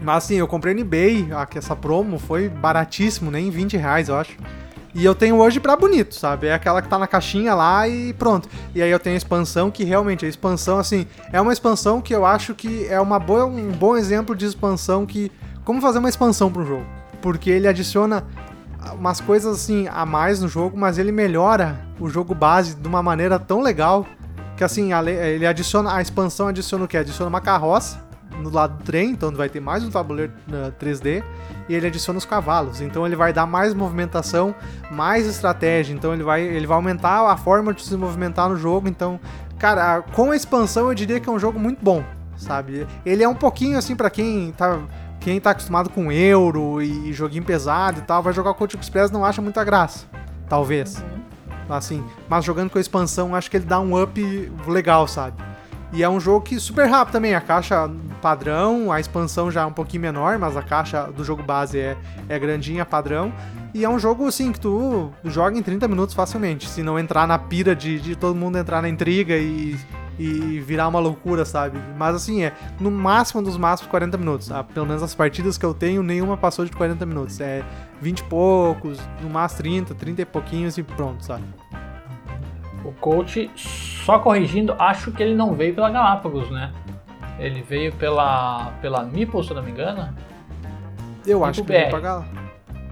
[0.00, 4.36] Mas assim, eu comprei no eBay, essa promo foi baratíssimo, nem 20 reais, eu acho.
[4.94, 6.46] E eu tenho hoje pra bonito, sabe?
[6.46, 8.48] É aquela que tá na caixinha lá e pronto.
[8.74, 12.14] E aí eu tenho a expansão que realmente, a expansão, assim, é uma expansão que
[12.14, 15.30] eu acho que é uma boa, um bom exemplo de expansão que.
[15.64, 16.86] Como fazer uma expansão para jogo?
[17.20, 18.24] Porque ele adiciona
[18.94, 23.02] umas coisas assim a mais no jogo, mas ele melhora o jogo base de uma
[23.02, 24.06] maneira tão legal
[24.56, 26.96] que assim, ele adiciona a expansão adiciona o que?
[26.96, 28.08] Adiciona uma carroça
[28.42, 31.22] no lado do trem, então vai ter mais um tabuleiro uh, 3D
[31.68, 32.80] e ele adiciona os cavalos.
[32.80, 34.54] Então ele vai dar mais movimentação,
[34.90, 35.94] mais estratégia.
[35.94, 38.88] Então ele vai, ele vai aumentar a forma de se movimentar no jogo.
[38.88, 39.20] Então,
[39.58, 42.04] cara, com a expansão eu diria que é um jogo muito bom,
[42.36, 42.86] sabe?
[43.04, 44.78] Ele é um pouquinho assim para quem tá
[45.20, 49.10] quem tá acostumado com euro e joguinho pesado e tal, vai jogar o Coach Express
[49.10, 50.06] não acha muita graça.
[50.48, 50.98] Talvez.
[50.98, 51.74] Uhum.
[51.74, 55.36] Assim, mas jogando com a expansão, acho que ele dá um up legal, sabe?
[55.92, 59.66] E é um jogo que super rápido também, a caixa padrão, a expansão já é
[59.66, 61.96] um pouquinho menor, mas a caixa do jogo base é,
[62.28, 63.32] é grandinha, padrão.
[63.72, 67.26] E é um jogo, assim, que tu joga em 30 minutos facilmente, se não entrar
[67.26, 69.78] na pira de, de todo mundo entrar na intriga e,
[70.18, 71.78] e virar uma loucura, sabe?
[71.96, 74.50] Mas assim, é no máximo dos máximos 40 minutos.
[74.50, 77.40] Ah, pelo menos as partidas que eu tenho, nenhuma passou de 40 minutos.
[77.40, 77.62] É
[78.00, 81.44] 20 e poucos, no máximo 30, 30 e pouquinhos e pronto, sabe?
[82.84, 86.72] O coach, só corrigindo, acho que ele não veio pela Galápagos, né?
[87.38, 90.08] Ele veio pela, pela Meeple, se eu não me engano.
[91.26, 92.38] Eu acho que veio pra Galápagos.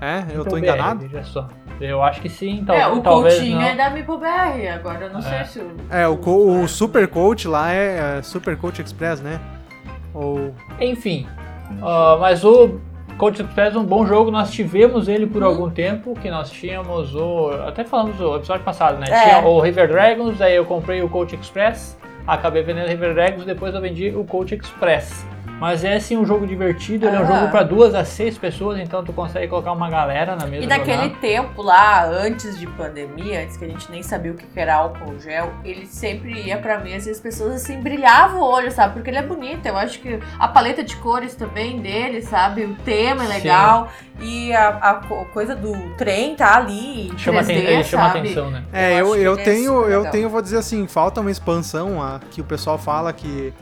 [0.01, 0.27] É?
[0.33, 1.01] Eu tô enganado?
[1.01, 1.49] Veja só.
[1.81, 3.67] Eu acho que sim, tal, é, o talvez Coutinho não.
[3.67, 5.23] é da MipoBR, agora eu não é.
[5.23, 5.77] sei se o...
[5.91, 9.39] É, o, co o Super Coach lá é, é Super Coach Express, né?
[10.15, 10.55] Ou...
[10.81, 11.27] Enfim,
[11.73, 12.81] uh, mas o
[13.19, 15.47] Coach Express é um bom jogo, nós tivemos ele por hum.
[15.47, 17.51] algum tempo, que nós tínhamos o...
[17.67, 19.07] Até falamos no episódio passado, né?
[19.11, 19.25] É.
[19.25, 23.45] Tinha o River Dragons, aí eu comprei o Coach Express, acabei vendendo o River Dragons,
[23.45, 25.27] depois eu vendi o Coach Express.
[25.59, 28.79] Mas é sim um jogo divertido, ele é um jogo para duas a seis pessoas,
[28.79, 31.21] então tu consegue colocar uma galera na mesma E naquele jogar.
[31.21, 35.19] tempo lá, antes de pandemia, antes que a gente nem sabia o que era álcool
[35.19, 38.95] gel, ele sempre ia pra mesa e as pessoas assim brilhavam o olho, sabe?
[38.95, 39.65] Porque ele é bonito.
[39.65, 42.65] Eu acho que a paleta de cores também dele, sabe?
[42.65, 43.89] O tema é legal.
[43.99, 44.07] Sim.
[44.19, 44.95] E a, a,
[45.33, 47.13] coisa do trem tá ali.
[47.19, 48.65] Chama, 3D, ele chama atenção, né?
[48.73, 52.21] É, eu, eu, eu tenho, é eu tenho, vou dizer assim, falta uma expansão a,
[52.31, 53.53] que o pessoal fala que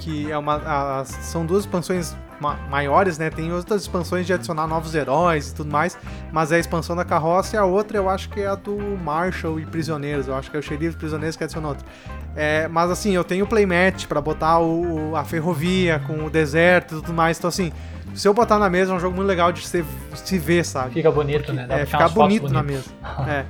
[0.00, 3.30] que é uma, a, são duas expansões ma maiores, né?
[3.30, 5.96] Tem outras expansões de adicionar novos heróis e tudo mais,
[6.32, 8.76] mas é a expansão da carroça e a outra eu acho que é a do
[8.76, 10.26] Marshall e Prisioneiros.
[10.26, 11.86] Eu acho que é o Xerife Prisioneiros que adiciona outra.
[12.34, 16.96] É, mas assim, eu tenho o playmat para botar o, a ferrovia com o deserto
[16.96, 17.72] e tudo mais, então assim.
[18.12, 19.84] Se eu botar na mesa, é um jogo muito legal de se,
[20.16, 20.94] se ver, sabe?
[20.94, 21.64] Fica bonito, né?
[21.64, 22.90] Dá é, fica bonito na mesa.
[23.28, 23.44] é.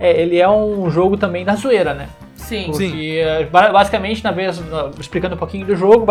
[0.00, 2.08] é, ele é um jogo também da zoeira, né?
[2.48, 2.64] Sim.
[2.70, 3.16] Porque, Sim.
[3.16, 4.58] Eh, basicamente, na vez,
[4.98, 6.06] explicando um pouquinho do jogo,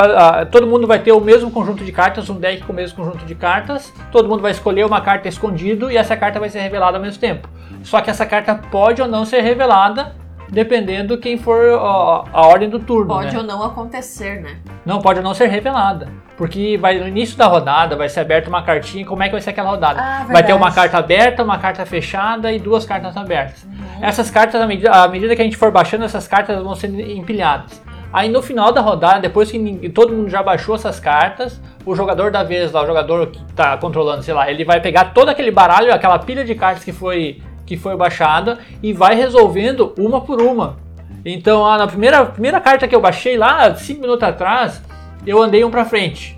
[0.51, 3.25] todo mundo vai ter o mesmo conjunto de cartas, um deck com o mesmo conjunto
[3.25, 3.91] de cartas.
[4.11, 7.19] Todo mundo vai escolher uma carta escondido e essa carta vai ser revelada ao mesmo
[7.19, 7.49] tempo.
[7.81, 10.15] Só que essa carta pode ou não ser revelada
[10.49, 13.07] dependendo quem for a, a ordem do turno.
[13.07, 13.39] Pode né?
[13.39, 14.57] ou não acontecer, né?
[14.85, 16.07] Não, pode ou não ser revelada.
[16.37, 19.03] Porque vai, no início da rodada vai ser aberta uma cartinha.
[19.03, 19.99] Como é que vai ser aquela rodada?
[19.99, 23.63] Ah, vai ter uma carta aberta, uma carta fechada e duas cartas abertas.
[23.63, 24.03] Uhum.
[24.03, 27.01] Essas cartas, à medida, à medida, que a gente for baixando, essas cartas vão sendo
[27.01, 27.81] empilhadas.
[28.13, 32.31] Aí no final da rodada, depois que todo mundo já baixou essas cartas, o jogador
[32.31, 35.51] da vez lá, o jogador que tá controlando, sei lá, ele vai pegar todo aquele
[35.51, 40.41] baralho, aquela pilha de cartas que foi, que foi baixada e vai resolvendo uma por
[40.41, 40.77] uma.
[41.25, 44.81] Então, ah, na primeira, primeira carta que eu baixei lá, 5 minutos atrás,
[45.25, 46.37] eu andei um pra frente.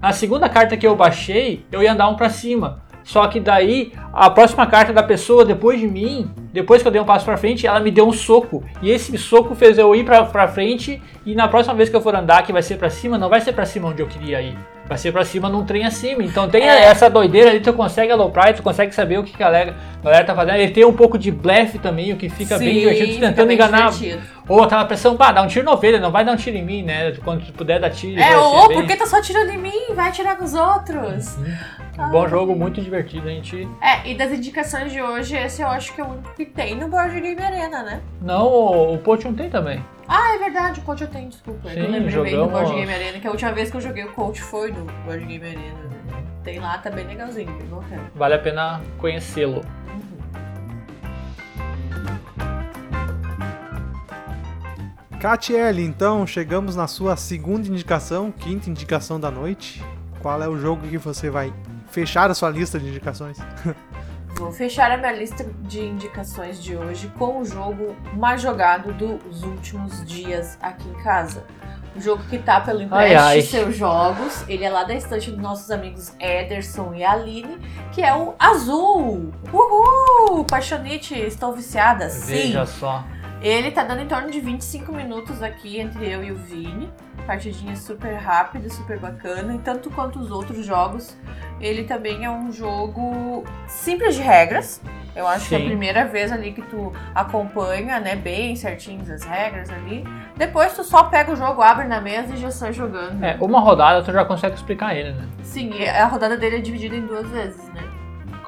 [0.00, 2.82] Na segunda carta que eu baixei, eu ia andar um pra cima.
[3.02, 7.00] Só que daí, a próxima carta da pessoa depois de mim, depois que eu dei
[7.00, 8.64] um passo pra frente, ela me deu um soco.
[8.80, 11.02] E esse soco fez eu ir pra, pra frente.
[11.26, 13.42] E na próxima vez que eu for andar, que vai ser pra cima, não vai
[13.42, 14.56] ser pra cima onde eu queria ir.
[14.86, 16.22] Vai ser pra cima num trem acima.
[16.22, 16.84] Então tem É.
[16.84, 19.74] essa doideira ali, tu consegue aloprar e tu consegue saber o que que a galera,
[20.00, 20.56] a galera tá fazendo.
[20.56, 23.26] Ele tem um pouco de blefe também, o que fica bem Sim, divertido, tu fica
[23.28, 23.90] tentando bem enganar.
[23.90, 24.22] divertido.
[24.48, 26.62] Ou aquela pressão, pá, dá um tiro na ovelha, não vai dar um tiro em
[26.64, 27.12] mim, né?
[27.24, 28.20] Quando puder dar tiro.
[28.20, 29.94] É, vai ser ou bem- por que tá só tirando em mim?
[29.94, 31.38] Vai atirar nos outros.
[31.98, 33.66] Um bom jogo, muito divertido, a gente.
[33.80, 36.74] É, e das indicações de hoje, esse eu acho que é o único que tem
[36.74, 38.00] no Board Game Arena, né?
[38.20, 39.82] Não, o, o Potion tem também.
[40.06, 41.70] Ah, é verdade, o Coach eu tenho, desculpa.
[41.70, 43.80] Sim, eu lembrei bem do jogamos- Board Game Arena, que a última vez que eu
[43.80, 45.94] joguei o Coach foi no Board Game Arena.
[46.42, 48.02] Tem lá, tá bem legalzinho, bem bacana.
[48.14, 49.64] Vale a pena conhecê-lo.
[55.24, 59.82] Catiele, então, chegamos na sua segunda indicação, quinta indicação da noite.
[60.20, 61.50] Qual é o jogo que você vai
[61.90, 63.38] fechar a sua lista de indicações?
[64.36, 69.42] Vou fechar a minha lista de indicações de hoje com o jogo mais jogado dos
[69.42, 71.46] últimos dias aqui em casa.
[71.96, 73.40] O jogo que tá pelo Empreste ai.
[73.40, 74.44] Seus Jogos.
[74.46, 77.56] Ele é lá da estante dos nossos amigos Ederson e Aline,
[77.92, 79.32] que é o Azul.
[79.50, 80.44] Uhul!
[80.44, 82.10] Paixonite, estou viciada.
[82.10, 82.26] Sim.
[82.26, 83.02] Veja só.
[83.40, 86.90] Ele tá dando em torno de 25 minutos aqui entre eu e o Vini.
[87.26, 89.54] Partidinha super rápida, super bacana.
[89.54, 91.16] E tanto quanto os outros jogos,
[91.60, 94.80] ele também é um jogo simples de regras.
[95.16, 95.66] Eu acho que é a Sim.
[95.66, 100.04] primeira vez ali que tu acompanha, né, bem certinhos as regras ali.
[100.36, 103.22] Depois tu só pega o jogo, abre na mesa e já sai jogando.
[103.24, 105.28] É, uma rodada tu já consegue explicar ele, né?
[105.42, 107.82] Sim, a rodada dele é dividida em duas vezes, né?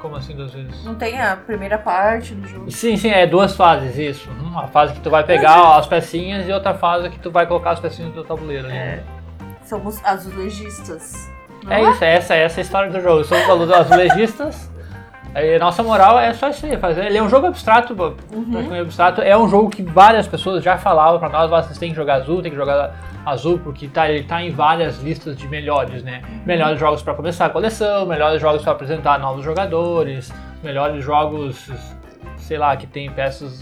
[0.01, 0.83] Como assim duas vezes?
[0.85, 2.69] Não tem a primeira parte do jogo.
[2.71, 4.29] Sim, sim, é duas fases, isso.
[4.41, 7.71] Uma fase que tu vai pegar as pecinhas e outra fase que tu vai colocar
[7.71, 8.67] as pecinhas no teu tabuleiro.
[8.67, 8.75] ali.
[8.75, 9.03] É.
[9.65, 11.29] Somos azulejistas.
[11.63, 13.23] não É isso, é essa, é essa a história do jogo.
[13.23, 14.71] Somos alunos azulejistas.
[15.35, 17.05] Aí, nossa moral é só isso aí, fazer.
[17.05, 17.93] Ele é um jogo abstrato,
[18.33, 18.81] Uhum.
[18.81, 19.21] abstrato.
[19.21, 22.15] É um jogo que várias pessoas já falavam pra nós, "Ó, vocês têm que jogar
[22.15, 22.95] azul, tem que jogar
[23.27, 26.21] azul, porque tá, ele tá em várias listas de melhores, né?
[26.45, 30.31] Melhores jogos pra começar a coleção, melhores jogos pra apresentar novos jogadores,
[30.63, 31.69] melhores jogos,
[32.37, 33.61] sei lá, que tem peças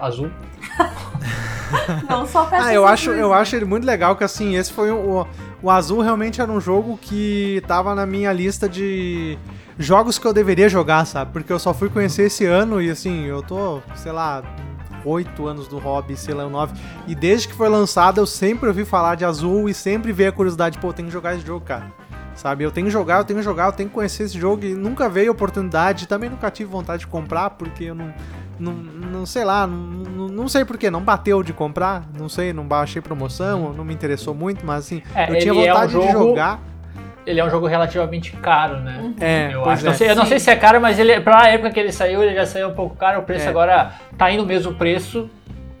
[0.00, 0.30] azul.
[2.08, 3.34] Não só peças Ah, eu acho, eu né?
[3.36, 5.26] acho ele muito legal que assim, esse foi o, o,
[5.62, 9.36] o Azul realmente era um jogo que tava na minha lista de
[9.78, 11.32] jogos que eu deveria jogar, sabe?
[11.32, 14.42] Porque eu só fui conhecer esse ano e assim, eu tô, sei lá,
[15.04, 16.74] oito anos do hobby, sei lá, nove.
[17.06, 20.32] E desde que foi lançado eu sempre ouvi falar de Azul e sempre veio a
[20.32, 21.92] curiosidade, pô, eu tenho que jogar esse jogo, cara.
[22.34, 24.64] Sabe, eu tenho que jogar, eu tenho que jogar, eu tenho que conhecer esse jogo
[24.64, 28.12] e nunca veio a oportunidade, também nunca tive vontade de comprar, porque eu não,
[28.58, 32.66] não, não sei lá, não, não, sei porquê, não bateu de comprar, não sei, não
[32.66, 35.92] baixei promoção, não me interessou muito, mas assim, É, eu tinha ele é um vontade
[35.92, 36.60] de jogo- jogar.
[37.26, 39.14] Ele é um jogo relativamente caro, né?
[39.20, 39.82] É, Eu, acho.
[39.86, 39.88] é.
[39.88, 42.22] Não sei, eu não sei se é caro, mas ele, pra época que ele saiu,
[42.22, 43.20] ele já saiu um pouco caro.
[43.20, 43.48] O preço É.
[43.48, 45.30] agora tá indo o mesmo preço.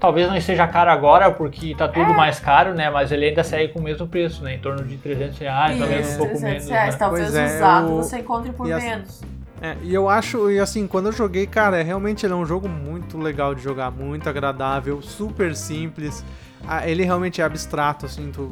[0.00, 2.16] Talvez não esteja caro agora, porque tá tudo É.
[2.16, 2.90] mais caro, né?
[2.90, 4.54] Mas ele ainda segue com o mesmo preço, né?
[4.54, 6.68] Em torno de 300 reais, talvez um pouco 300 menos.
[6.68, 6.94] reais.
[6.94, 6.98] Né?
[6.98, 9.22] Talvez Pois é, usado eu- você encontre por e assim- menos.
[9.62, 12.68] É, e eu acho, e assim, quando eu joguei, cara, realmente ele é um jogo
[12.68, 16.22] muito legal de jogar, muito agradável, super simples.
[16.66, 18.50] Ah, ele realmente é abstrato, assim, tu,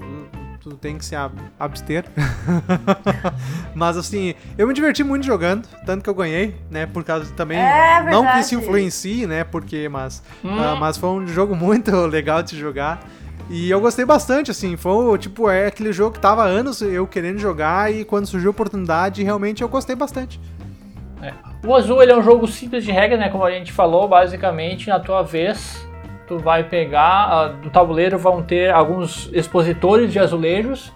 [0.62, 2.04] tu tem que se ab- abster.
[3.74, 6.86] Mas assim, eu me diverti muito jogando, tanto que eu ganhei, né?
[6.86, 7.58] Por causa também.
[7.58, 9.44] É não que isso influencie, né?
[9.44, 10.22] Porque, mas.
[10.44, 10.56] Hum.
[10.58, 13.02] ah, mas foi um jogo muito legal de se jogar.
[13.50, 17.06] E eu gostei bastante, assim, foi, tipo, é aquele jogo que tava há anos eu
[17.06, 20.40] querendo jogar e quando surgiu a oportunidade, realmente eu gostei bastante.
[21.64, 23.28] O Azul ele é um jogo simples de regras, né?
[23.28, 25.86] Como a gente falou, basicamente, na tua vez,
[26.32, 27.28] tu vai pegar.
[27.30, 30.92] ah, do tabuleiro vão ter alguns expositores de azulejos,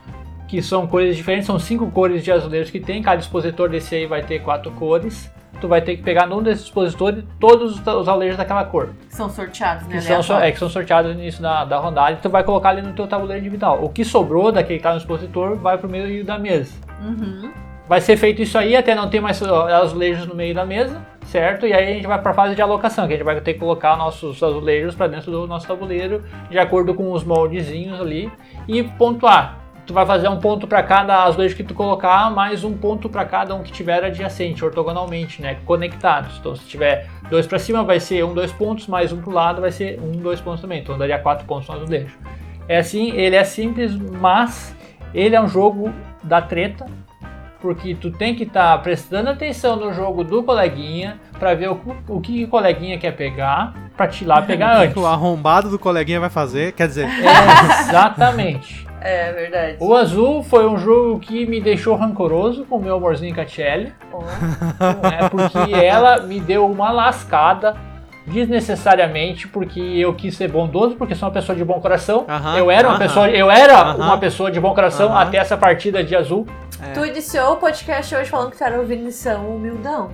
[0.49, 3.03] que são cores diferentes, são cinco cores de azulejos que tem.
[3.03, 5.31] Cada expositor desse aí vai ter quatro cores.
[5.61, 8.90] Tu vai ter que pegar num desses expositores todos os os azulejos daquela cor.
[9.09, 9.96] Que são sorteados, né?
[9.96, 12.70] Que são, é, que são sorteados no início da, da rodada e tu vai colocar
[12.70, 13.83] ali no teu tabuleiro individual.
[13.83, 16.75] O que sobrou daquele que tá no expositor vai pro meio da mesa.
[17.01, 17.51] Uhum.
[17.88, 21.66] Vai ser feito isso aí até não ter mais azulejos no meio da mesa, certo?
[21.66, 23.54] E aí a gente vai para a fase de alocação, que a gente vai ter
[23.54, 28.30] que colocar nossos azulejos para dentro do nosso tabuleiro, de acordo com os moldezinhos ali,
[28.66, 29.60] e pontuar.
[29.86, 33.24] Tu vai fazer um ponto para cada azulejo que tu colocar, mais um ponto para
[33.24, 35.58] cada um que tiver adjacente, ortogonalmente, né?
[35.64, 36.38] Conectados.
[36.40, 39.60] Então, se tiver dois para cima, vai ser um, dois pontos, mais um pro lado,
[39.60, 40.80] vai ser um, dois pontos também.
[40.80, 42.18] Então, daria quatro pontos no azulejo.
[42.68, 44.74] É assim, ele é simples, mas
[45.14, 46.84] ele é um jogo da treta,
[47.66, 51.81] porque tu tem que estar tá prestando atenção no jogo do coleguinha para ver o,
[52.07, 54.96] o que o coleguinha quer pegar pra te ir lá pegar antes.
[54.96, 57.09] O arrombado do coleguinha vai fazer, quer dizer.
[57.09, 58.87] É, exatamente.
[58.98, 59.76] É verdade.
[59.79, 63.92] O azul foi um jogo que me deixou rancoroso com o meu amorzinho Catiele.
[64.12, 64.24] Oh.
[65.07, 67.76] É porque ela me deu uma lascada
[68.26, 72.24] desnecessariamente porque eu quis ser bondoso, porque sou uma pessoa de bom coração.
[72.29, 72.98] Aham, eu era uma aham.
[72.98, 74.05] pessoa, eu era Aham.
[74.05, 76.46] uma pessoa de bom coração até essa partida de azul.
[76.82, 76.92] É.
[76.92, 80.10] Tu iniciou o podcast hoje falando que tu era o Vinição humildão.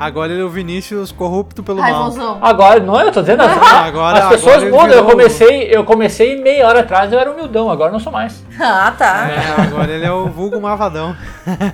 [0.00, 1.92] Agora ele é o Vinícius corrupto pelo mal.
[1.92, 2.38] Raivosão.
[2.40, 4.96] Agora, não, eu tô dizendo assim, Agora- as pessoas agora mudam.
[4.98, 8.42] Eu comecei, eu comecei meia hora atrás, eu era humildão, agora não sou mais.
[8.58, 9.28] Ah, tá.
[9.30, 11.14] É, agora ele é o vulgo malvadão.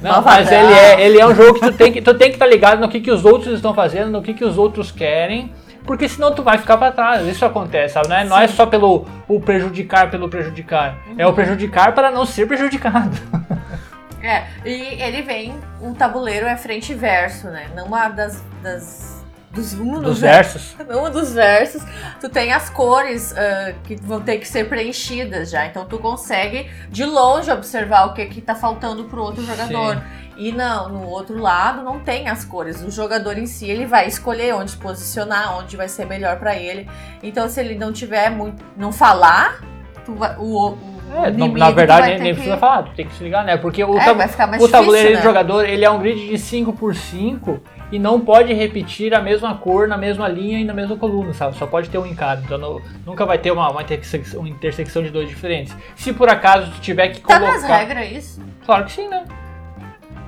[0.02, 2.34] Não, mas ele é, ele é um jogo que tu tem que tu tem que
[2.34, 5.52] estar ligado no que, que os outros estão fazendo, no que, que os outros querem,
[5.86, 7.26] porque senão tu vai ficar pra trás.
[7.26, 8.08] Isso acontece, sabe?
[8.08, 12.26] Não é, não é só pelo o prejudicar pelo prejudicar, é o prejudicar para não
[12.26, 13.16] ser prejudicado.
[14.22, 17.68] É, e ele vem, um tabuleiro é frente e verso, né?
[17.76, 18.42] Numa das.
[18.62, 19.12] das
[19.50, 20.74] dos, um Dos ver- versos.
[20.88, 21.82] Num dos versos,
[22.18, 25.66] tu tem as cores ah, que vão ter que ser preenchidas já.
[25.66, 30.02] Então tu consegue de longe observar o que, que tá faltando pro outro jogador.
[30.38, 32.80] E não, no outro lado não tem as cores.
[32.82, 36.88] O jogador em si ele vai escolher onde posicionar, onde vai ser melhor pra ele.
[37.22, 39.60] Então se ele não tiver muito, não falar,
[40.06, 43.06] tu vai- o, o É, não- na verdade, nem, nem que- precisa falar, tu tem
[43.06, 43.56] que se ligar, né?
[43.56, 45.22] Porque o, É, mais o tabuleiro difícil, do né?
[45.22, 49.54] jogador ele é um grid de 5 por 5 e não pode repetir a mesma
[49.54, 51.56] cor na mesma linha e na mesma coluna, sabe?
[51.56, 52.40] Só pode ter um em cada.
[52.42, 55.76] Então não- nunca vai ter uma, uma, intersecção, uma intersecção de dois diferentes.
[55.94, 57.52] Se por acaso tu tiver que Tá colocar.
[57.52, 58.42] nas regras isso?
[58.64, 59.24] Claro que sim, né?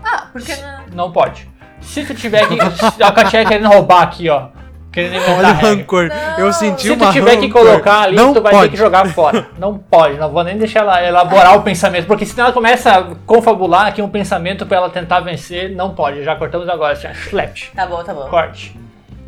[0.04, 1.06] Ah, porque não.
[1.06, 1.48] Não pode.
[1.80, 2.58] Se tu tiver que.
[3.02, 4.48] a Katia querendo roubar aqui, ó.
[4.94, 6.08] Querendo Olha o rancor.
[6.38, 7.62] Eu senti Se uma tu tiver que rancor.
[7.66, 8.62] colocar ali, não tu vai pode.
[8.66, 9.48] ter que jogar fora.
[9.58, 13.02] Não pode, não vou nem deixar ela elaborar o pensamento, porque senão ela começa a
[13.26, 16.22] confabular aqui um pensamento pra ela tentar vencer, não pode.
[16.22, 18.28] Já cortamos agora, assim, ó, slept, Tá bom, tá bom.
[18.28, 18.78] corte.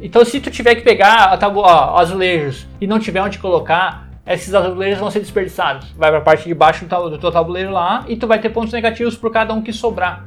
[0.00, 4.54] Então se tu tiver que pegar a ó, azulejos e não tiver onde colocar, esses
[4.54, 5.88] azulejos vão ser desperdiçados.
[5.96, 9.16] Vai pra parte de baixo do teu tabuleiro lá e tu vai ter pontos negativos
[9.16, 10.24] por cada um que sobrar.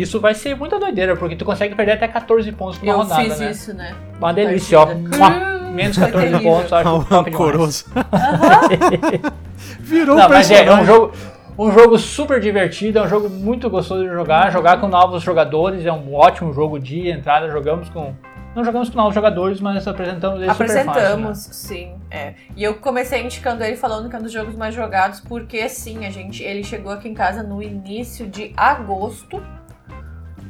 [0.00, 3.22] Isso vai ser muita doideira, porque tu consegue perder até 14 pontos numa Eu rodada,
[3.22, 3.50] fiz né?
[3.50, 3.94] isso, né?
[4.18, 4.86] Uma delícia, ó.
[5.72, 6.52] Menos Foi 14 terrível.
[6.52, 7.26] pontos, acho Ao top demais.
[7.26, 7.84] rancoroso.
[9.80, 11.12] Virou Não, mas é, é um jogo,
[11.56, 14.50] um jogo super divertido, é um jogo muito gostoso de jogar.
[14.50, 17.48] Jogar com novos jogadores é um ótimo jogo de entrada.
[17.50, 18.14] Jogamos com.
[18.54, 20.90] Não jogamos com novos jogadores, mas apresentamos ele super fácil.
[20.90, 21.52] Apresentamos, né?
[21.52, 21.94] sim.
[22.10, 22.34] É.
[22.56, 26.06] E eu comecei indicando ele falando que é um dos jogos mais jogados, porque sim,
[26.06, 29.42] a gente, ele chegou aqui em casa no início de agosto.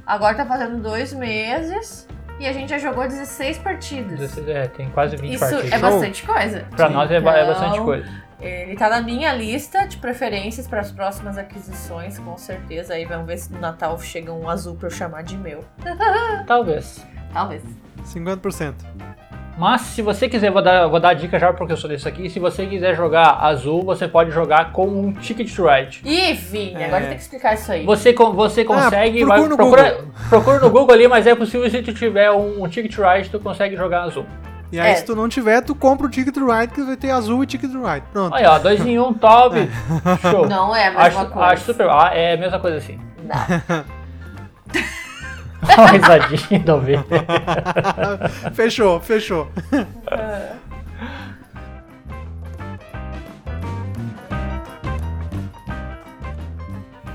[0.06, 2.06] Agora tá fazendo dois meses.
[2.40, 4.18] E a gente já jogou 16 partidas.
[4.18, 5.72] 16, É, tem quase 20 Isso partidas.
[5.72, 6.64] é bastante coisa.
[6.74, 8.24] Pra nós é, ba- é bastante Então, coisa.
[8.40, 12.94] Ele tá na minha lista de preferências para as próximas aquisições, com certeza.
[12.94, 15.60] Aí vamos ver se no Natal chega um azul pra eu chamar de meu.
[16.46, 17.06] Talvez.
[17.32, 17.62] Talvez.
[18.04, 18.74] 50%.
[19.56, 22.08] Mas se você quiser, vou dar, vou dar a dica já porque eu sou desse
[22.08, 22.28] aqui.
[22.28, 26.00] Se você quiser jogar azul, você pode jogar com um Ticket to Ride.
[26.04, 26.86] Ih, Vini, É.
[26.86, 27.84] agora tem que explicar isso aí.
[27.86, 29.24] Você, você consegue.
[29.24, 30.08] procura vai- no procura, Google.
[30.28, 33.30] procura no Google ali, mas é possível se tu tiver um, um Ticket to Ride,
[33.30, 34.26] tu consegue jogar azul.
[34.72, 34.94] E aí, É.
[34.96, 37.46] se tu não tiver, tu compra o Ticket to Ride, que vai ter azul e
[37.46, 38.04] Ticket to Ride.
[38.12, 38.34] Pronto.
[38.34, 39.56] Olha, ó, dois em um, top.
[40.20, 40.48] Show.
[40.48, 41.48] Não é a mesma acho, coisa.
[41.48, 41.88] acho super.
[41.88, 42.98] Ah, é a mesma coisa assim.
[43.22, 43.84] Não.
[45.76, 47.04] Uma risadinha da ovelha.
[48.54, 49.48] fechou, fechou.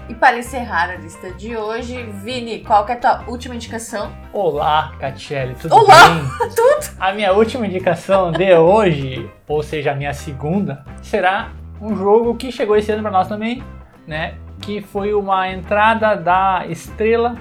[0.09, 4.12] E para encerrar a lista de hoje, Vini, qual que é a tua última indicação?
[4.33, 6.49] Olá, Catiele, tudo Olá, bem?
[6.55, 6.95] Tudo!
[6.99, 12.51] A minha última indicação de hoje, ou seja, a minha segunda, será um jogo que
[12.51, 13.63] chegou esse ano para nós também,
[14.07, 14.33] né?
[14.62, 17.35] Que foi uma entrada da estrela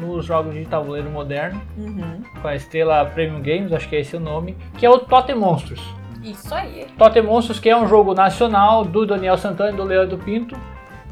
[0.00, 2.22] nos jogos de tabuleiro moderno, Uhum.
[2.40, 5.34] com a estrela Premium Games, acho que é esse o nome, que é o Totem
[5.34, 5.80] Monstros.
[6.22, 6.86] Isso aí.
[6.96, 10.56] Totem Monstros, que é um jogo nacional do Daniel Santana e do Leandro Pinto.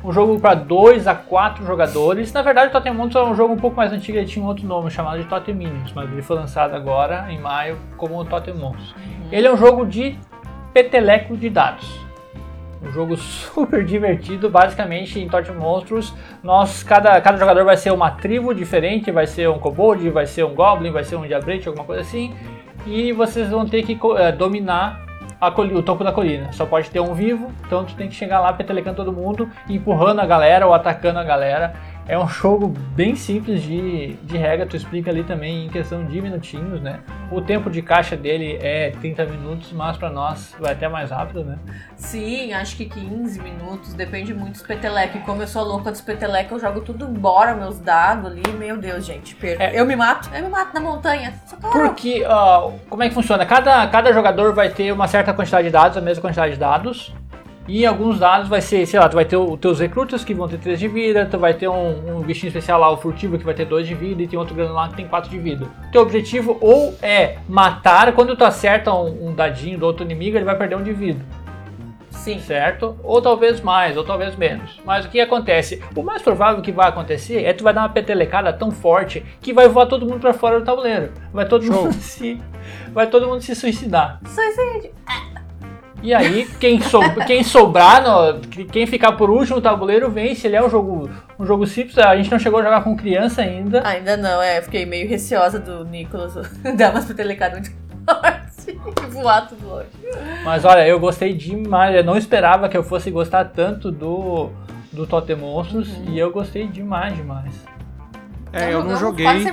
[0.03, 2.33] Um jogo para 2 a 4 jogadores.
[2.33, 4.49] Na verdade, o Totem Monstros é um jogo um pouco mais antigo, ele tinha um
[4.49, 8.25] outro nome chamado de Totem Minions, mas ele foi lançado agora, em maio, como o
[8.25, 8.95] Totem Monstros.
[9.31, 10.17] Ele é um jogo de
[10.73, 12.01] peteleco de dados.
[12.83, 18.11] Um jogo super divertido, basicamente em Totem Monstros, nós, cada, cada jogador vai ser uma
[18.11, 21.85] tribo diferente, vai ser um kobold, vai ser um goblin, vai ser um diabrete, alguma
[21.85, 22.35] coisa assim,
[22.87, 25.05] e vocês vão ter que eh, dominar
[25.41, 26.53] o topo da colina.
[26.53, 30.21] Só pode ter um vivo, então tu tem que chegar lá petelecando todo mundo, empurrando
[30.21, 31.75] a galera ou atacando a galera.
[32.07, 36.21] É um jogo bem simples de, de regra, tu explica ali também em questão de
[36.21, 37.01] minutinhos, né?
[37.31, 41.45] O tempo de caixa dele é 30 minutos, mas para nós vai até mais rápido,
[41.45, 41.59] né?
[41.97, 45.21] Sim, acho que 15 minutos, depende muito dos peteleco.
[45.21, 48.43] Como eu sou louca dos peteleco, eu jogo tudo embora, meus dados ali.
[48.59, 49.63] Meu Deus, gente, perco.
[49.63, 49.79] É.
[49.79, 51.35] Eu me mato, eu me mato na montanha.
[51.47, 51.73] Socorro!
[51.73, 53.47] Porque, ó, como é que funciona?
[53.47, 57.15] Cada, cada jogador vai ter uma certa quantidade de dados, a mesma quantidade de dados.
[57.69, 60.49] E alguns dados vai ser, sei lá, tu vai ter os teus recrutas que vão
[60.49, 63.45] ter 3 de vida, tu vai ter um, um bichinho especial lá, o furtivo, que
[63.45, 65.67] vai ter 2 de vida, e tem outro grande lá que tem 4 de vida.
[65.93, 70.45] Teu objetivo ou é matar, quando tu acerta um, um dadinho do outro inimigo, ele
[70.45, 71.25] vai perder um de vida.
[72.11, 72.39] Sim.
[72.41, 72.99] certo?
[73.03, 74.81] Ou talvez mais, ou talvez menos.
[74.85, 75.83] Mas o que acontece?
[75.95, 79.25] O mais provável que vai acontecer é que tu vai dar uma petelecada tão forte
[79.41, 81.13] que vai voar todo mundo pra fora do tabuleiro.
[81.33, 81.85] Vai todo Show.
[81.85, 82.41] mundo se
[82.93, 84.21] vai todo mundo se suicidar.
[84.27, 84.93] Suicídio.
[86.03, 90.47] E aí quem sou, quem sobrar, no- quem ficar por último no tabuleiro vence.
[90.47, 91.99] Ele é um jogo um jogo simples.
[91.99, 93.87] A gente não chegou a jogar com criança ainda.
[93.87, 94.63] Ainda não, é.
[94.63, 96.35] Fiquei meio receosa do Nicolas
[96.77, 97.71] dar umas petelecadas muito
[98.07, 99.89] forte e voar tudo longe.
[100.45, 101.95] Mas olha, eu gostei demais.
[101.95, 104.51] Eu não esperava que eu fosse gostar tanto do
[104.93, 107.55] do Totem Monstros e eu gostei demais, demais.
[108.53, 109.53] É, eu não jogamos joguei.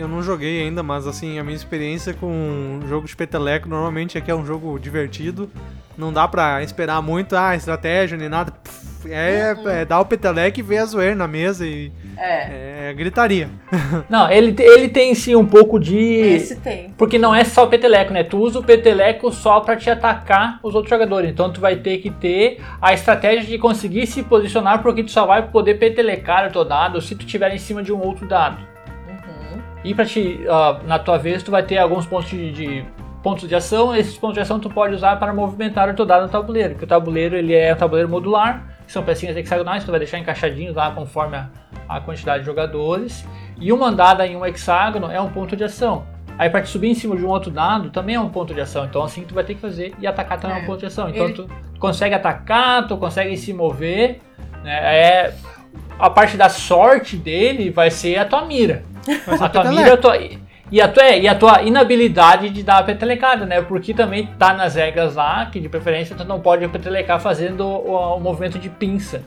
[0.00, 4.16] Eu não joguei ainda, mas assim, a minha experiência com um jogo de peteleco normalmente
[4.16, 5.50] é que é um jogo divertido.
[5.98, 8.50] Não dá pra esperar muito, ah, estratégia nem nada.
[8.50, 12.88] Pff, É, é dar o peteleco e ver a zoeira na mesa e É.
[12.88, 13.50] é gritaria.
[14.08, 15.98] Não, ele, ele tem sim um pouco de.
[15.98, 16.94] Esse tem.
[16.96, 18.24] Porque não é só o peteleco, né?
[18.24, 21.30] Tu usa o peteleco só pra te atacar os outros jogadores.
[21.30, 25.26] Então tu vai ter que ter a estratégia de conseguir se posicionar, porque tu só
[25.26, 28.69] vai poder petelecar o teu dado se tu estiver em cima de um outro dado.
[29.84, 32.84] E pra te, ah, na tua vez, tu vai ter alguns pontos de, de-
[33.22, 33.94] pontos de ação.
[33.96, 36.70] Esses pontos de ação tu pode usar para movimentar o teu dado no tabuleiro.
[36.70, 40.00] Porque o tabuleiro ele é um tabuleiro modular, que são pecinhas hexagonais, que tu vai
[40.00, 41.48] deixar encaixadinhos lá conforme a,
[41.88, 43.26] a quantidade de jogadores.
[43.58, 46.04] E uma andada em um hexágono é um ponto de ação.
[46.38, 48.60] Aí para te subir em cima de um outro dado também é um ponto de
[48.62, 48.84] ação.
[48.86, 50.62] Então assim tu vai ter que fazer e atacar também é, É.
[50.62, 51.08] um ponto de ação.
[51.10, 54.20] Então Ele- tu consegue atacar, tu consegue se mover.
[54.64, 54.72] Né?
[54.96, 55.34] É,
[55.98, 58.82] a parte da sorte dele vai ser a tua mira.
[59.26, 60.16] Mas A tua mira a tua,
[60.72, 63.60] e, a tua, é, e a tua inabilidade de dar a petelecada, né?
[63.60, 68.16] Porque também tá nas regras lá que de preferência tu não pode petelecar fazendo o,
[68.16, 69.22] o movimento de pinça.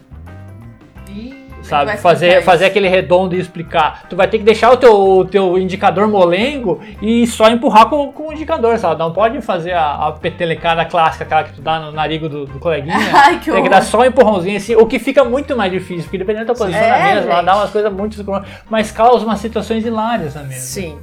[1.10, 1.98] Ih, Sabe?
[1.98, 4.04] Fazer, fazer aquele redondo e explicar.
[4.10, 8.12] Tu vai ter que deixar o teu, o teu indicador molengo e só empurrar com,
[8.12, 9.00] com o indicador, sabe?
[9.00, 12.60] Não pode fazer a, a petelecada clássica, aquela que tu dá no narigo do, do
[12.60, 12.96] coleguinha.
[13.14, 16.04] Ai, que Tem que dar só um empurrãozinho assim, o que fica muito mais difícil,
[16.04, 18.24] porque dependendo da tua posição É, na mesa, ela dá umas coisas muito
[18.70, 20.62] mas causa umas situações hilárias na mesa.
[20.62, 21.00] Sim.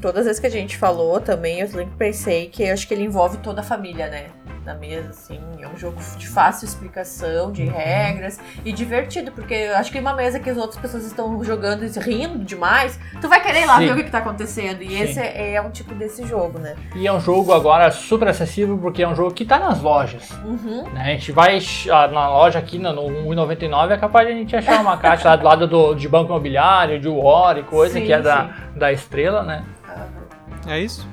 [0.00, 3.04] Todas as vezes que a gente falou também, eu sempre pensei que acho que ele
[3.04, 4.24] envolve toda a família, né?
[4.64, 5.40] Na mesa, assim.
[5.60, 10.14] É um jogo de fácil explicação, de regras e divertido, porque eu acho que uma
[10.14, 13.78] mesa que as outras pessoas estão jogando e rindo demais, tu vai querer ir lá
[13.78, 13.86] Sim.
[13.86, 14.82] ver o que, que tá acontecendo.
[14.82, 15.02] E Sim.
[15.02, 16.76] esse é, é um tipo desse jogo, né?
[16.94, 20.30] E é um jogo agora super acessível porque é um jogo que tá nas lojas.
[20.44, 20.84] Uhum.
[20.92, 21.02] né?
[21.02, 21.58] A gente vai
[21.90, 25.28] ah, na loja aqui no no 1,99 é capaz de a gente achar uma caixa
[25.30, 28.50] lá do lado do, de banco imobiliário, de War e coisa, Sim, que é da,
[28.76, 29.64] da estrela, né?
[30.66, 31.08] É isso?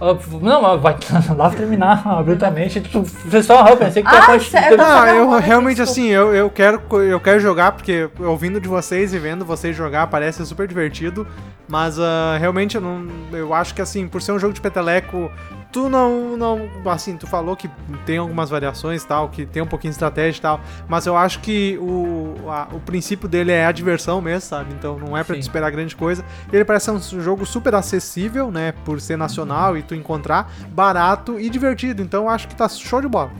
[0.00, 0.96] Ah, Não, mas vai
[1.36, 2.80] lá terminar abruptamente.
[3.24, 4.76] Vocês só eu pensei que tu ia Ah, sério?
[4.76, 9.18] Não, eu realmente assim, eu, eu, quero, eu quero jogar, porque ouvindo de vocês e
[9.18, 11.26] vendo vocês jogar parece super divertido.
[11.68, 13.06] Mas ah, realmente eu não.
[13.32, 15.30] Eu acho que assim, por ser um jogo de peteleco,
[15.76, 16.36] tu não.
[16.38, 17.68] não assim, tu falou que
[18.06, 20.60] tem algumas variações e tal, que tem um pouquinho de estratégia e tal.
[20.88, 24.72] Mas eu acho que o, a- o princípio dele é a diversão mesmo, sabe?
[24.72, 25.40] Então não é pra Sim.
[25.40, 26.24] te esperar grande coisa.
[26.50, 28.72] Ele parece ser um jogo super acessível, né?
[28.86, 32.00] Por ser nacional e tu encontrar, barato e divertido.
[32.00, 33.30] Então eu acho que tá show de bola.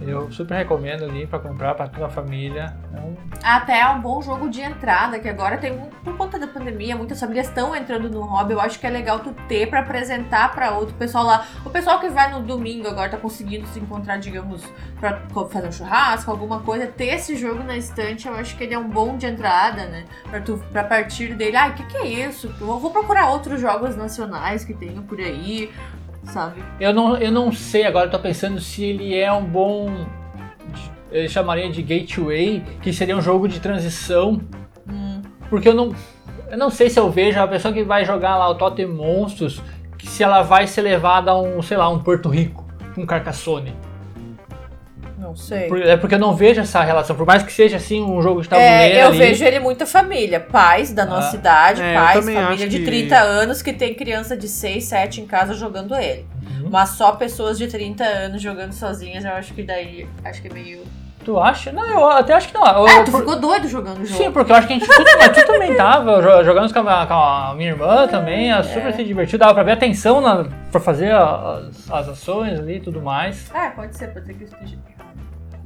[0.00, 2.74] Eu super recomendo ali pra comprar pra toda a família.
[2.94, 6.96] Um- Até é um bom jogo de entrada, que agora tem, por conta da pandemia,
[6.96, 8.52] muitas famílias estão entrando no hobby.
[8.52, 11.46] Eu acho que é legal tu ter pra apresentar pra outro pessoal lá.
[11.64, 14.62] O pessoal que vai no domingo agora tá conseguindo se encontrar, digamos,
[15.32, 16.86] co- fazer um churrasco, alguma coisa.
[16.86, 20.04] Ter esse jogo na estante, eu acho que ele é um bom de entrada, né?
[20.30, 22.54] Pra, tu, pra partir dele, ah, o que, que é isso?
[22.60, 25.70] Eu vou procurar outros jogos nacionais que tenham por aí,
[26.28, 26.62] sabe?
[26.80, 30.06] Eu não, eu não sei agora, eu tô pensando se ele é um bom.
[31.10, 34.40] Eu chamaria de gateway, que seria um jogo de transição.
[34.88, 35.94] Hum, Porque eu não.
[36.50, 39.62] Eu não sei se eu vejo a pessoa que vai jogar lá o Totem Monstros,
[39.98, 42.64] que se ela vai ser levada a um, sei lá, um Porto Rico,
[42.96, 43.74] um Carcassonne.
[45.28, 45.68] Não sei.
[45.68, 48.42] Por- É porque eu não vejo essa relação, por mais que seja assim um jogo
[48.42, 48.74] de tabuleiro.
[48.98, 50.40] É, eu ali, vejo ele muita família.
[50.40, 51.38] Pais da nossa Ah.
[51.38, 55.26] idade, É, pais, família de que- 30 anos que tem criança de 6, 7 em
[55.26, 56.26] casa jogando ele.
[56.60, 56.68] Uhum.
[56.70, 60.52] Mas só pessoas de 30 anos jogando sozinhas, eu acho que daí acho que é
[60.52, 60.82] meio
[61.24, 61.70] Tu acha?
[61.72, 62.64] Não, eu até acho que não.
[62.64, 64.22] Eu- Ah, tu por- ficou doido jogando o jogo.
[64.22, 64.88] Sim, porque eu acho que a gente.
[64.88, 68.62] Tu, mas tu também tava jo- jogando com a, com a minha irmã também, ela
[68.62, 72.76] super se divertiu, dava pra ver a atenção na, pra fazer as, as ações ali
[72.76, 73.50] e tudo mais.
[73.54, 74.76] É, pode ser, pode ser que eu esteja.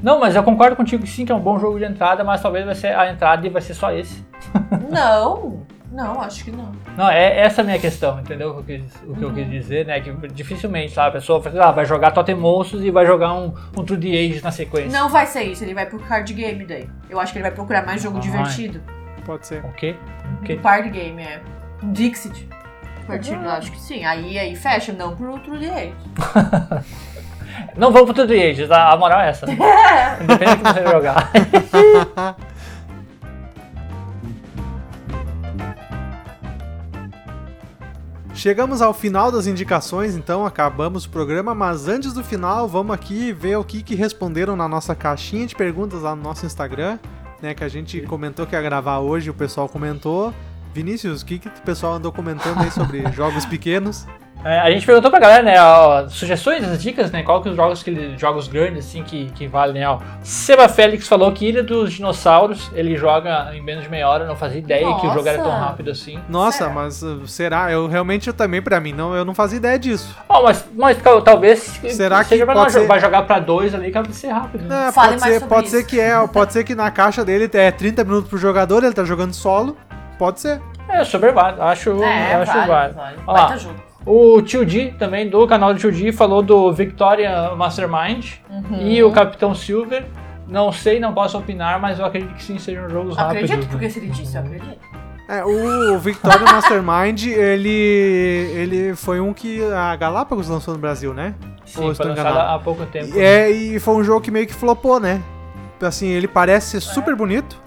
[0.02, 2.40] Não, mas eu concordo contigo que sim, que é um bom jogo de entrada, mas
[2.42, 4.24] talvez vai ser a entrada e vai ser só esse.
[4.90, 6.72] Não, não, acho que não.
[6.96, 8.50] Não, é essa a minha questão, entendeu?
[8.56, 10.00] O que, eu quis- o que eu quis dizer, né?
[10.00, 13.52] Que dificilmente, sabe, a pessoa vai, ah, vai jogar Totem Monstros e vai jogar um,
[13.76, 14.90] um True the Age na sequência.
[14.98, 16.88] Não vai ser isso, ele vai pro card game daí.
[17.10, 18.22] Eu acho que ele vai procurar mais jogo Vai.
[18.22, 18.80] divertido.
[19.26, 19.62] Pode ser.
[19.66, 19.94] Ok?
[20.40, 20.56] Ok.
[20.56, 21.40] Um party game, é.
[21.82, 22.48] Um Dixit.
[23.06, 24.04] Partido, acho que sim.
[24.04, 25.94] Aí, aí fecha, não pro True the Age.
[27.82, 29.44] Não vamos pro True the Age, a, a moral é essa.
[29.50, 31.32] Independente do que você jogar.
[38.32, 43.32] Chegamos ao final das indicações, então acabamos o programa, mas antes do final, vamos aqui
[43.32, 47.00] ver o que, que responderam na nossa caixinha de perguntas lá no nosso Instagram,
[47.42, 47.52] né?
[47.52, 50.32] Que a gente comentou que ia gravar hoje, o pessoal comentou.
[50.72, 54.06] Vinícius, o que, que o pessoal andou comentando aí sobre jogos pequenos?
[54.44, 57.54] É, a gente perguntou pra galera, né, ó, sugestões, as dicas, né, qual que os
[57.54, 59.98] jogos que ele, jogos grandes, assim, que, que valem, né, ó.
[60.22, 64.34] Seba Félix falou que Ilha dos Dinossauros, ele joga em menos de meia hora, não
[64.34, 65.64] fazia ideia que o jogo era tão Nossa.
[65.64, 66.18] rápido assim.
[66.28, 66.70] Nossa, Será?
[66.70, 67.70] mas uh, será?
[67.70, 70.16] Eu realmente eu também, pra mim, não, eu não fazia ideia disso.
[70.28, 73.38] Ó, mas, mas tal- talvez Será que seja pra pode nós- ser- vai jogar pra
[73.38, 74.64] dois ali que vai ser rápido.
[74.64, 74.88] né?
[74.88, 75.76] É, Fale pode mais ser, sobre pode isso.
[75.76, 78.92] ser que é, pode ser que na caixa dele é 30 minutos pro jogador, ele
[78.92, 79.76] tá jogando solo.
[80.18, 80.60] Pode ser.
[80.88, 82.96] É, super válido, acho, É, acho vale, válido.
[82.98, 83.16] vale.
[83.26, 83.56] Ó lá.
[84.04, 88.88] O Tio D, também, do canal do Tio D, falou do Victoria Mastermind Uhum.
[88.88, 90.04] e o Capitão Silver.
[90.48, 93.44] Não sei, não posso opinar, mas eu acredito que sim, sejam jogos rápidos.
[93.50, 93.70] Acredito, né?
[93.70, 94.76] porque se ele disse, eu acredito.
[95.28, 101.34] É, o Victoria Mastermind, ele, ele foi um que a Galápagos lançou no Brasil, né?
[101.40, 103.18] Ou Sim, estou foi lançado há pouco tempo.
[103.18, 105.22] É, e foi um jogo que meio que flopou, né?
[105.80, 107.61] Assim, ele parece ser super bonito,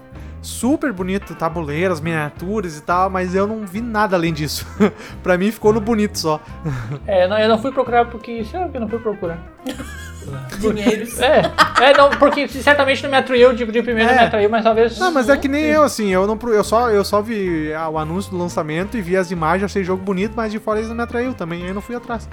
[0.46, 4.66] super bonito, tabuleiras, miniaturas e tal, mas eu não vi nada além disso.
[5.22, 6.40] pra mim ficou no bonito só.
[7.06, 8.44] É, não, eu não fui procurar porque.
[8.44, 9.38] Sei lá que eu não fui procurar.
[10.58, 11.20] Dinheiros.
[11.20, 11.42] É,
[11.80, 14.14] é não, porque certamente não me atraiu de, de primeiro, É.
[14.14, 14.98] não me atraiu, mas talvez.
[14.98, 17.72] Não, mas é que nem eu, assim, eu, não, pro- eu, só, eu só vi
[17.72, 20.80] ah, o anúncio do lançamento e vi as imagens, achei jogo bonito, mas de fora
[20.80, 22.28] isso não me atraiu também, aí eu não fui atrás.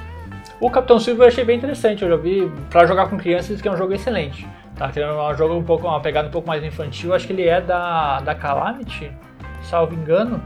[0.59, 3.67] O Capitão Silver eu achei bem interessante, eu já vi pra jogar com crianças que
[3.67, 4.47] é um jogo excelente.
[4.75, 7.47] Tá querendo um jogo um pouco, uma pegada um pouco mais infantil, acho que ele
[7.47, 9.11] é da, da Calamity,
[9.61, 10.41] salvo engano.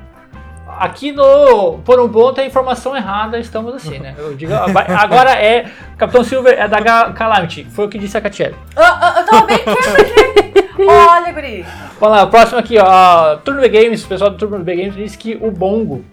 [0.80, 4.14] Aqui no Por um Bom tem informação errada, estamos assim, né?
[4.18, 4.52] Eu digo,
[5.00, 5.72] agora é.
[5.98, 8.56] Capitão Silver é da Calamity, foi o que disse a Catiele.
[8.76, 9.60] Ah, ah, eu tava bem.
[10.88, 11.66] Olha, guri.
[12.00, 13.38] Vamos lá, o próximo aqui, ó.
[13.38, 16.04] Turno B Games, o pessoal do Turno B Games disse que o Bongo.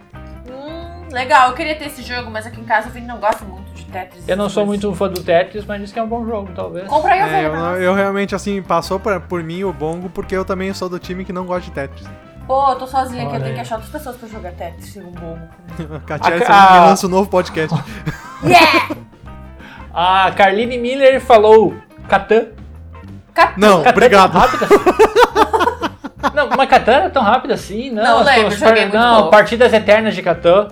[0.48, 3.44] Hum, legal, eu queria ter esse jogo, mas aqui em casa o Vini não gosta
[3.44, 3.63] muito
[3.94, 4.28] Tetris.
[4.28, 6.86] Eu não sou muito fã do Tetris, mas disse que é um bom jogo, talvez.
[6.88, 10.36] Compra aí o É, eu, eu realmente, assim, passou pra- por mim o bongo, porque
[10.36, 12.06] eu também sou do time que não gosta de Tetris.
[12.46, 13.54] Pô, eu tô sozinha aqui, eu tenho aí.
[13.54, 15.38] que achar outras pessoas pra jogar Tetris, ser um bom.
[16.06, 17.74] Katia, você a- me lança um novo podcast.
[18.44, 18.96] Yeah!
[19.94, 21.72] A Carline Miller falou
[22.08, 22.46] Catan.
[23.32, 24.36] Cap- Não, Catan é obrigado.
[24.36, 24.56] assim?
[26.34, 27.90] Não, mas Catan é tão rápido assim?
[27.90, 29.30] Não, Não lembro, joguei muito Não, pouco.
[29.30, 30.68] partidas eternas de Catan.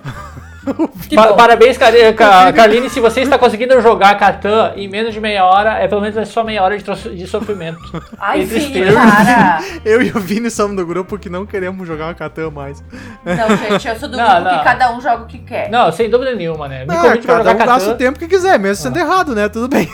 [1.13, 5.45] Pa- parabéns, Car- Ca- Carline, se você está conseguindo jogar Catan em menos de meia
[5.45, 6.83] hora, é pelo menos é só meia hora de,
[7.15, 7.79] de sofrimento.
[8.19, 8.97] Ai, E tristeza.
[9.83, 12.83] Eu e o Vini somos do grupo que não queremos jogar Catan mais.
[13.25, 14.57] Não, gente, eu sou do Não, grupo não.
[14.57, 15.69] que cada um joga o que quer.
[15.69, 16.85] Não, sem dúvida nenhuma, né?
[16.85, 19.35] Me Ah, convide pra cada jogar um gasta o tempo que quiser, mesmo sendo errado,
[19.35, 19.49] né?
[19.49, 19.89] Tudo bem.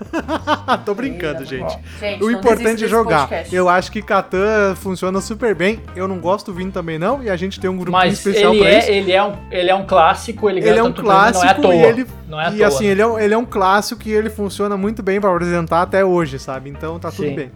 [0.84, 1.78] Tô brincando, gente.
[2.00, 3.28] Gente, O importante é jogar.
[3.52, 5.80] Eu acho que Catan funciona super bem.
[5.94, 8.60] Eu não gosto do Vini também não, e a gente tem um Mas especial ele
[8.62, 8.90] pra é, isso.
[8.90, 11.48] ele, é um, ele é um clássico, ele, Ele ganha é um prêmio, clássico não
[11.48, 11.74] é à toa.
[11.74, 12.66] e ele não é à e toa.
[12.66, 15.82] assim, ele é, um, ele é um clássico e ele funciona muito bem pra apresentar
[15.82, 16.70] até hoje, sabe?
[16.70, 17.34] Então tá tudo Sim.
[17.34, 17.52] bem.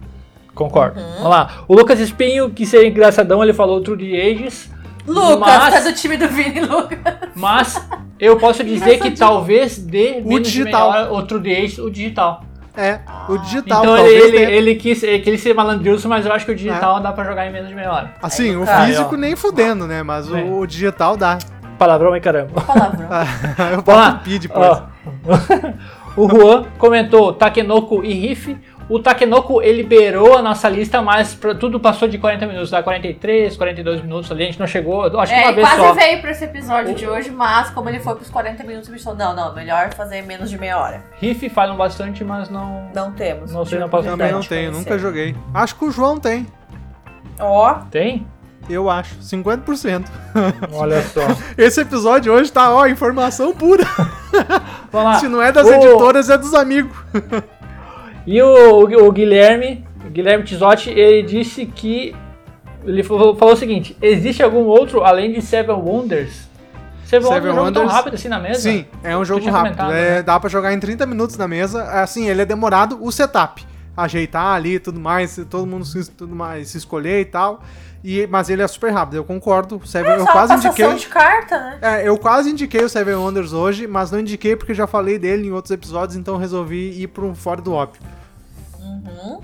[0.53, 0.99] Concordo.
[0.99, 1.13] Uhum.
[1.15, 1.63] Vamos lá.
[1.67, 4.69] O Lucas Espinho, que seria engraçadão, ele falou True the Ages.
[5.13, 6.99] Lucas, mas, tá do time do Vini, Lucas.
[7.35, 7.87] mas
[8.19, 11.13] eu posso dizer que talvez dê menos de digital.
[11.13, 12.43] o True the Ages, o digital.
[12.77, 16.31] É, o digital então talvez ele, ele, ele quis, ele quis ser malandrilso, mas eu
[16.31, 18.13] acho que o digital dá pra jogar em menos de meia hora.
[18.21, 19.17] Assim, Aí, o cara, físico ó.
[19.17, 20.01] nem fudendo, né?
[20.03, 20.35] Mas É.
[20.35, 21.37] o, o digital dá.
[21.77, 22.61] Palavrão e caramba.
[22.61, 23.07] Palavrão.
[23.73, 24.69] Eu boto um pi depois.
[24.69, 24.83] Ó.
[26.15, 28.57] o Juan comentou Takenoko e Riff.
[28.89, 32.81] O Takenoko ele liberou a nossa lista, mas pra- tudo passou de 40 minutos, dá
[32.81, 35.81] 43, 42 minutos ali, a gente não chegou, acho que É, uma ele vez quase
[35.83, 35.93] só.
[35.93, 39.19] veio pra esse episódio de hoje, mas como ele foi pros 40 minutos, ele falou,
[39.19, 41.03] não, não, melhor fazer menos de meia hora.
[41.21, 42.89] Riff falam bastante, mas não.
[42.95, 43.51] Não temos.
[43.53, 45.35] Não sei, não posso Também não tenho, nunca joguei.
[45.53, 46.47] Acho que o João tem.
[47.39, 48.25] Ó, Tem?
[48.69, 49.15] Eu acho.
[49.21, 50.05] 50%.
[50.73, 51.21] Olha só.
[51.57, 53.83] Esse episódio hoje tá, ó, informação pura.
[54.91, 55.13] Vamos lá.
[55.21, 56.95] Se não é das O- editoras, é dos amigos.
[58.31, 62.15] E o, o Guilherme Guilherme Tizotti, ele disse que.
[62.85, 66.47] Ele falou, falou o seguinte: existe algum outro além de Seven Wonders?
[67.05, 68.59] Seven, Seven Wonders é um jogo tão rápido assim na mesa?
[68.59, 69.81] Sim, é um jogo rápido.
[69.91, 70.23] É, né?
[70.23, 71.83] Dá pra jogar em 30 minutos na mesa.
[71.85, 73.65] Assim, ele é demorado o setup.
[73.97, 77.63] Ajeitar ali e tudo mais, todo mundo se, tudo mais, se escolher e tal.
[78.03, 79.77] E, mas ele é super rápido, eu concordo.
[79.77, 80.93] O Seven, eu Só uma quase indiquei.
[80.93, 81.79] de carta, né?
[81.81, 85.47] É, eu quase indiquei o Seven Wonders hoje, mas não indiquei porque já falei dele
[85.47, 88.01] em outros episódios, então resolvi ir para um fora do óbvio.
[89.23, 89.39] Uhum.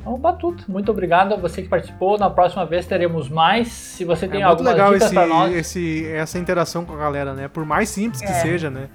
[0.00, 2.18] Então, Batuto, muito obrigado a você que participou.
[2.18, 3.68] Na próxima vez teremos mais.
[3.68, 6.92] Se você tem é muito algumas legal dicas esse, pra nós, esse, essa interação com
[6.92, 7.48] a galera, né?
[7.48, 8.34] Por mais simples que É.
[8.34, 8.88] seja, né?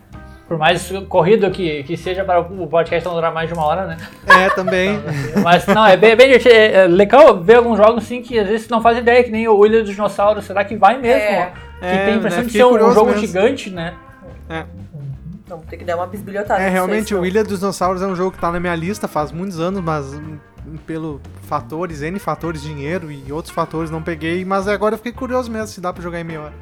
[0.48, 3.86] por mais corrido que, que seja para o podcast não durar mais de uma hora,
[3.86, 3.98] né?
[4.26, 5.00] É, também.
[5.44, 6.56] Mas não, é bem, bem divertido.
[6.56, 9.48] É é legal ver alguns jogos assim que às vezes não faz ideia, que nem
[9.48, 10.46] o Ilha dos Dinossauros.
[10.46, 11.22] Será que vai mesmo?
[11.22, 11.52] É.
[11.80, 12.46] Que É, tem a impressão né?
[12.48, 13.22] de ser um curioso jogo mesmo.
[13.28, 13.94] gigante, né?
[14.50, 14.66] É.
[15.50, 16.62] Vamos ter que dar uma bisbilhotada.
[16.62, 19.08] É, realmente, senão- o Ilha dos Dinossauros é um jogo que tá na minha lista
[19.08, 20.38] faz muitos anos, mas hum,
[20.86, 25.52] pelo fatores, N fatores, dinheiro e outros fatores não peguei, mas agora eu fiquei curioso
[25.52, 26.54] mesmo se dá pra jogar em meia hora.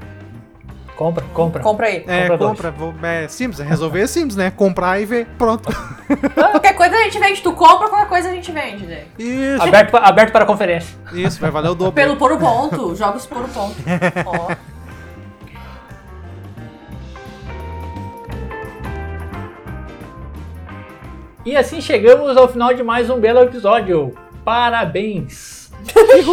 [0.95, 1.61] Compra, compra.
[1.61, 2.03] Compra aí.
[2.07, 4.49] É, Compra compra, vou, é simples, é resolver é simples, né?
[4.49, 5.69] Comprar e ver, pronto.
[6.33, 7.41] Qualquer coisa a gente vende.
[7.43, 9.03] Tu compra, qualquer coisa a gente vende, né?
[9.19, 10.97] Isso, Aberto, aberto para conferência.
[11.13, 11.93] isso, vai valer o dobro.
[11.93, 12.95] Pelo por ponto.
[12.95, 13.75] Jogos por ponto.
[14.25, 14.55] Ó.
[21.47, 24.13] E assim chegamos ao final de mais um belo episódio.
[24.43, 25.71] Parabéns!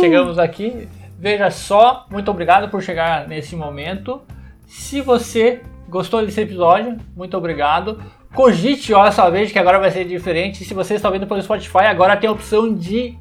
[0.00, 0.88] chegamos aqui.
[1.16, 4.22] Veja só, muito obrigado por chegar nesse momento.
[4.66, 8.02] Se você gostou desse episódio, muito obrigado.
[8.34, 10.64] Cogite, olha só, veja que agora vai ser diferente.
[10.64, 13.16] Se você está vendo pelo Spotify, agora tem a opção de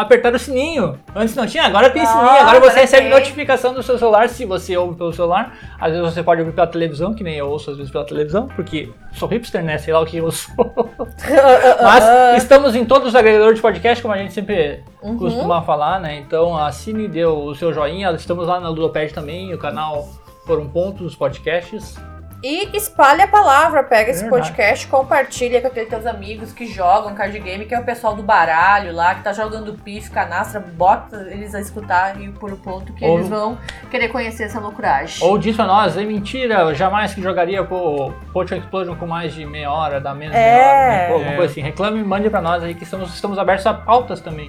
[0.00, 0.98] apertar o sininho.
[1.14, 2.28] Antes não tinha, agora tem Ah, sininho.
[2.48, 3.10] Agora você recebe tem.
[3.10, 5.56] notificação do seu celular se você ouve pelo celular.
[5.80, 8.48] Às vezes você pode ouvir pela televisão, que nem eu ouço às vezes pela televisão,
[8.54, 9.76] porque sou hipster, né?
[9.78, 10.54] Sei lá o que eu sou.
[11.82, 15.16] Mas estamos em todos os agregadores de podcast, como a gente sempre Uhum.
[15.16, 16.16] costuma falar, né?
[16.18, 18.10] Então assine, dê o seu joinha.
[18.12, 20.08] Estamos lá na Ludopad também, o canal
[20.46, 21.96] Por um Ponto dos podcasts.
[22.40, 24.46] E espalhe a palavra, pega esse Verdade.
[24.52, 28.22] podcast, compartilha com aqueles teus amigos que jogam card game, que é o pessoal do
[28.22, 32.92] baralho lá, que tá jogando pif, canastra, bota eles a escutar e por o ponto
[32.92, 33.58] que Ou- eles vão
[33.90, 35.26] querer conhecer essa loucuragem.
[35.26, 39.34] Ou diz pra nós, é mentira, eu jamais que jogaria pro Potion Explosion com mais
[39.34, 40.54] de meia hora, dá menos de É.
[40.54, 41.06] meia hora, né?
[41.08, 41.36] Pô, alguma É.
[41.36, 41.60] coisa assim.
[41.60, 44.48] Reclame e mande pra nós aí que estamos, estamos abertos a pautas também.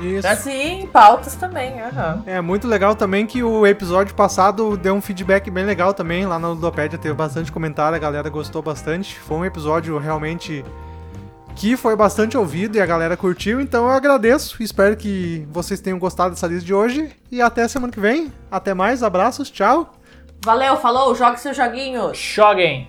[0.00, 0.42] Isso.
[0.42, 1.80] Sim, pautas também.
[1.80, 2.22] aham.
[2.26, 6.26] É muito legal também que o episódio passado deu um feedback bem legal também.
[6.26, 9.18] Lá na Ludopédia teve bastante comentário, a galera gostou bastante.
[9.18, 10.64] Foi um episódio realmente
[11.56, 13.60] que foi bastante ouvido e a galera curtiu.
[13.60, 17.10] Então eu agradeço, espero que vocês tenham gostado dessa lista de hoje.
[17.30, 18.32] E até semana que vem.
[18.50, 19.94] Até mais, abraços, tchau.
[20.42, 22.16] Valeu, falou, jogue seus joguinhos.
[22.16, 22.88] Joguem!